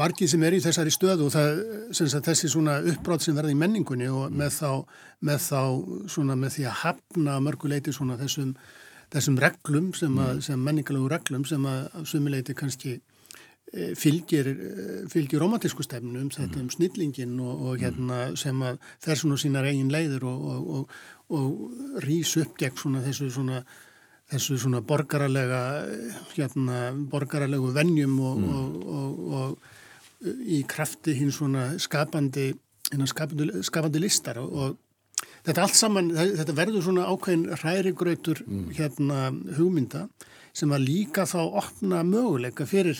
margið 0.01 0.33
sem 0.33 0.43
er 0.45 0.55
í 0.55 0.61
þessari 0.63 0.93
stöðu 0.93 1.27
og 1.27 1.33
það, 1.33 1.63
sagt, 1.97 2.27
þessi 2.29 2.51
svona 2.53 2.77
uppbrátt 2.93 3.25
sem 3.25 3.35
verða 3.35 3.53
í 3.53 3.57
menningunni 3.57 4.07
og 4.13 4.29
með 4.33 4.53
þá, 4.59 4.71
með 5.25 5.43
þá 5.47 5.61
svona 6.15 6.37
með 6.37 6.57
því 6.57 6.67
að 6.69 6.79
hafna 6.85 7.39
mörguleiti 7.41 7.93
svona 7.95 8.19
þessum 8.21 8.53
þessum 9.11 9.39
reglum 9.41 9.89
sem, 9.97 10.13
að, 10.15 10.37
mm. 10.37 10.43
sem 10.45 10.61
menningalögu 10.67 11.09
reglum 11.11 11.47
sem 11.47 11.65
að 11.67 12.05
sumileiti 12.07 12.55
kannski 12.57 12.99
fylgir, 13.71 14.49
e, 14.51 14.95
fylgir 15.11 15.39
romantísku 15.39 15.83
stefnum, 15.85 16.29
þetta 16.33 16.59
um 16.59 16.71
snillingin 16.73 17.37
og, 17.39 17.61
og 17.69 17.83
hérna 17.83 18.23
sem 18.39 18.59
að 18.67 18.81
fer 19.03 19.19
svona 19.19 19.39
sínar 19.39 19.69
eigin 19.69 19.93
leiður 19.93 20.27
og, 20.31 20.49
og, 20.75 20.97
og 21.31 22.03
rýs 22.03 22.35
upp 22.41 22.57
gegn 22.59 22.77
svona 22.81 23.03
þessu 23.05 23.29
svona 23.31 23.63
þessu 24.31 24.57
svona 24.59 24.81
borgaralega 24.87 25.61
hérna 26.33 26.91
borgaralegu 27.11 27.71
vennjum 27.75 28.19
og, 28.23 28.43
og, 28.55 28.75
og, 28.97 29.39
og 29.39 30.31
í 30.43 30.61
krafti 30.69 31.15
hinn 31.17 31.33
svona 31.35 31.71
skapandi 31.81 32.51
hinn 32.91 33.07
skapandi, 33.07 33.63
skapandi 33.65 34.01
listar 34.03 34.39
og 34.43 34.77
þetta 35.45 35.63
allt 35.63 35.77
saman, 35.77 36.11
þetta 36.13 36.55
verður 36.57 36.85
svona 36.85 37.07
ákveðin 37.09 37.47
hrærigrautur 37.61 38.43
hérna 38.77 39.31
hugmynda 39.57 40.05
sem 40.53 40.71
að 40.75 40.87
líka 40.89 41.25
þá 41.29 41.39
opna 41.63 42.01
möguleika 42.03 42.67
fyrir, 42.67 42.99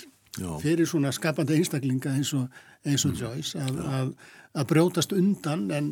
fyrir 0.61 0.87
svona 0.87 1.11
skapandi 1.15 1.57
einstaklinga 1.57 2.13
eins 2.15 2.31
og, 2.37 2.47
eins 2.87 3.03
og 3.05 3.15
mm. 3.15 3.19
Joyce 3.19 3.59
að, 3.59 3.79
að, 3.99 4.11
að 4.55 4.67
brjótast 4.71 5.15
undan 5.17 5.67
en 5.75 5.91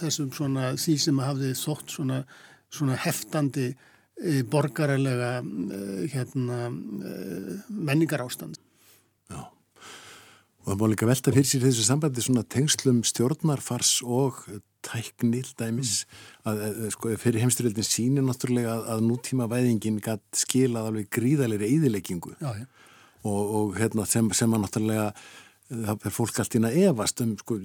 þessum 0.00 0.32
svona 0.36 0.72
því 0.76 0.96
sem 1.00 1.20
hafði 1.22 1.52
þótt 1.56 1.94
svona, 1.96 2.22
svona 2.68 2.96
heftandi 3.00 3.70
e, 3.72 4.42
borgaralega 4.50 5.38
e, 5.40 5.84
hérna, 6.12 6.66
e, 6.68 7.60
menningar 7.72 8.26
ástand. 8.26 8.58
Já. 9.32 9.46
Og 9.48 10.72
það 10.72 10.80
má 10.82 10.90
líka 10.92 11.08
velta 11.08 11.32
fyrir 11.32 11.48
sér 11.48 11.64
þessu 11.64 11.86
sambandi 11.86 12.24
svona 12.24 12.44
tengslum 12.44 13.00
stjórnarfars 13.08 14.02
og 14.04 14.42
tæknil 14.84 15.46
dæmis 15.58 16.02
mm. 16.04 16.50
að, 16.50 16.60
að 16.66 16.90
sko, 16.94 17.14
fyrir 17.22 17.46
heimstyrjöldin 17.46 17.88
sínir 17.88 18.26
náttúrulega 18.26 18.76
að, 18.76 18.84
að 18.92 19.06
nútíma 19.08 19.48
væðingin 19.50 20.02
skilað 20.36 20.90
alveg 20.92 21.08
gríðalegri 21.16 21.72
eðileggingu 21.78 22.36
og, 23.26 23.42
og 23.58 23.76
hérna, 23.78 24.06
sem, 24.08 24.30
sem 24.36 24.54
að 24.54 24.64
náttúrulega 24.64 25.12
það 25.68 26.06
er 26.08 26.14
fólk 26.14 26.38
allt 26.40 26.56
ína 26.56 26.70
evast 26.86 27.20
um 27.20 27.34
sko, 27.36 27.58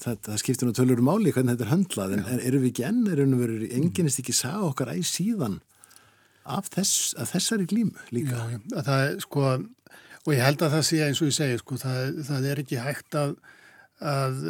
það, 0.00 0.20
það 0.24 0.38
skiptir 0.40 0.68
nú 0.68 0.76
tölur 0.76 1.02
um 1.02 1.10
áli 1.12 1.32
hvernig 1.34 1.58
þetta 1.58 1.66
er 1.66 1.72
höndlað 1.74 2.14
en 2.16 2.22
er, 2.24 2.44
erum 2.48 2.64
við 2.64 2.70
ekki 2.70 2.86
enn, 2.88 3.02
erum 3.12 3.34
við 3.40 3.66
enginnist 3.76 4.22
ekki 4.22 4.36
sá 4.36 4.54
okkar 4.64 4.94
æg 4.94 5.04
síðan 5.08 5.58
af, 6.44 6.70
þess, 6.72 7.12
af 7.20 7.34
þessari 7.34 7.68
glímu 7.68 8.06
líka? 8.16 8.46
Já, 8.48 8.62
það 8.78 9.02
er 9.10 9.20
sko 9.26 9.44
og 10.24 10.32
ég 10.32 10.40
held 10.40 10.64
að 10.64 10.78
það 10.78 10.86
sé 10.88 11.02
eins 11.04 11.20
og 11.20 11.28
ég 11.28 11.36
segi 11.36 11.60
sko, 11.60 11.76
það, 11.82 12.22
það 12.30 12.48
er 12.48 12.64
ekki 12.64 12.80
hægt 12.80 13.20
að 13.20 13.36
að 14.04 14.40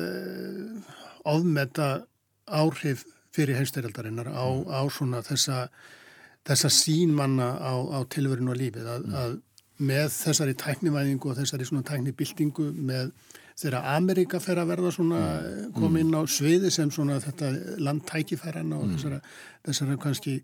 ofmeta 1.29 1.89
áhrif 2.45 3.05
fyrir 3.35 3.59
heimstyrjaldarinnar 3.59 4.31
á, 4.31 4.47
á 4.71 4.81
svona 4.93 5.23
þessa, 5.25 5.67
þessa 6.47 6.71
sínmanna 6.71 7.51
á, 7.59 7.75
á 7.75 7.99
tilverinu 8.11 8.55
og 8.55 8.61
lífið 8.61 8.89
að, 8.89 9.09
mm. 9.09 9.19
að 9.19 9.37
með 9.83 10.11
þessari 10.15 10.55
tæknivæðingu 10.61 11.31
og 11.31 11.39
þessari 11.39 11.67
svona 11.67 11.87
tæknibildingu 11.89 12.69
með 12.75 13.13
þegar 13.59 13.89
Amerika 13.95 14.41
fer 14.43 14.59
að 14.59 14.71
verða 14.73 14.91
svona 14.95 15.21
mm. 15.21 15.71
kom 15.77 15.97
inn 15.99 16.15
á 16.15 16.23
sviði 16.31 16.71
sem 16.75 16.91
svona 16.95 17.21
þetta 17.23 17.51
landtækifærana 17.83 18.79
og 18.81 18.95
þessara, 18.95 19.21
þessara 19.67 19.99
kannski 20.03 20.37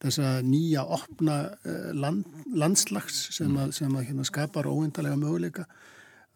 þessa 0.00 0.32
nýja 0.46 0.84
opna 0.96 1.40
eh, 1.66 1.90
land, 1.94 2.24
landslags 2.56 3.26
sem 3.36 3.52
að, 3.60 3.74
sem 3.76 3.94
að 3.94 4.06
hérna, 4.08 4.26
skapar 4.26 4.68
óindalega 4.70 5.18
möguleika. 5.20 5.66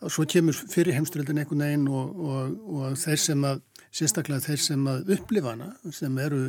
Og 0.05 0.12
svo 0.12 0.26
kemur 0.28 0.57
fyrir 0.59 0.99
heimstyrjaldin 0.99 1.41
einhvern 1.41 1.64
veginn 1.64 1.87
og, 1.89 2.18
og, 2.20 2.59
og 2.76 2.99
þeir 3.01 3.22
sem 3.22 3.47
að 3.49 3.62
sérstaklega 3.95 4.45
þeir 4.45 4.61
sem 4.61 4.91
að 4.91 5.14
upplifa 5.16 5.55
hana 5.55 5.70
sem 5.95 6.18
eru 6.20 6.43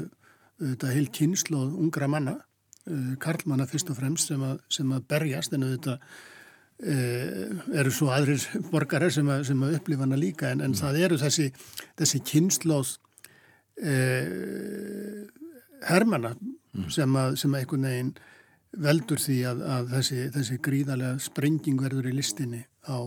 þetta 0.60 0.92
heil 0.92 1.08
kynslu 1.14 1.62
og 1.62 1.80
ungra 1.86 2.10
manna 2.12 2.36
karlmanna 3.22 3.66
fyrst 3.70 3.90
og 3.90 3.98
fremst 4.00 4.32
sem 4.32 4.42
að, 4.46 4.60
sem 4.70 4.92
að 4.94 5.06
berjast 5.10 5.56
en 5.56 5.66
þetta 5.66 5.96
uh, 5.98 7.80
eru 7.80 7.94
svo 7.94 8.12
aðrir 8.14 8.44
borgarar 8.74 9.14
sem 9.14 9.30
að, 9.32 9.48
sem 9.50 9.64
að 9.66 9.80
upplifa 9.80 10.06
hana 10.06 10.20
líka 10.20 10.52
en, 10.52 10.62
en 10.62 10.74
mm. 10.74 10.80
það 10.82 11.02
eru 11.08 11.20
þessi, 11.22 11.50
þessi 12.00 12.22
kynsloð 12.32 12.94
uh, 13.86 15.26
hermana 15.90 16.36
mm. 16.36 16.88
sem 16.94 17.20
að 17.20 17.38
sem 17.42 17.58
einhvern 17.58 17.90
veginn 17.90 18.16
veldur 18.86 19.22
því 19.22 19.38
að, 19.48 19.62
að 19.72 19.92
þessi, 19.94 20.22
þessi 20.36 20.58
gríðarlega 20.64 21.24
sprenging 21.24 21.80
verður 21.80 22.10
í 22.12 22.16
listinni 22.18 22.66
á 22.86 23.00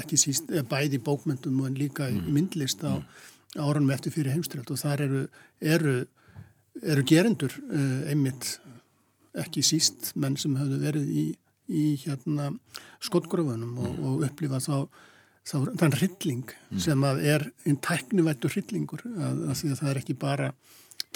ekki 0.00 0.16
síst 0.20 0.52
bæði 0.68 1.00
bókmyndum 1.04 1.64
og 1.64 1.76
líka 1.76 2.08
mm. 2.08 2.30
myndlist 2.32 2.84
á 2.84 2.96
mm. 2.96 3.04
árunum 3.64 3.92
eftir 3.92 4.14
fyrir 4.14 4.36
heimstrælt 4.36 4.70
og 4.72 4.80
þar 4.80 5.04
eru, 5.08 5.22
eru, 5.60 5.96
eru 6.82 7.04
gerendur 7.08 7.54
uh, 7.68 8.08
einmitt 8.12 8.58
ekki 9.42 9.64
síst 9.66 10.12
menn 10.16 10.38
sem 10.40 10.56
hafðu 10.58 10.80
verið 10.82 11.12
í, 11.12 11.26
í 11.68 11.84
hérna 12.04 12.50
skottgrófunum 13.04 13.76
og, 13.78 13.90
mm. 13.92 14.06
og 14.08 14.26
upplifa 14.28 14.60
þá, 14.64 14.76
þá 15.48 15.56
þann 15.80 15.96
hrylling 15.98 16.46
mm. 16.52 16.82
sem 16.84 17.08
að 17.08 17.24
er 17.34 17.46
einn 17.64 17.80
tæknivættu 17.84 18.52
hryllingur 18.52 19.04
að, 19.14 19.44
að 19.50 19.60
því 19.62 19.72
að 19.72 19.82
það 19.82 19.92
er 19.92 20.02
ekki 20.02 20.18
bara 20.26 20.52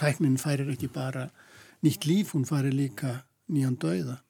tæknin 0.00 0.40
færir 0.40 0.72
ekki 0.72 0.90
bara 0.92 1.28
nýtt 1.82 2.06
líf, 2.06 2.34
hún 2.36 2.46
færir 2.48 2.74
líka 2.76 3.20
nýjan 3.52 3.78
dauða 3.80 4.20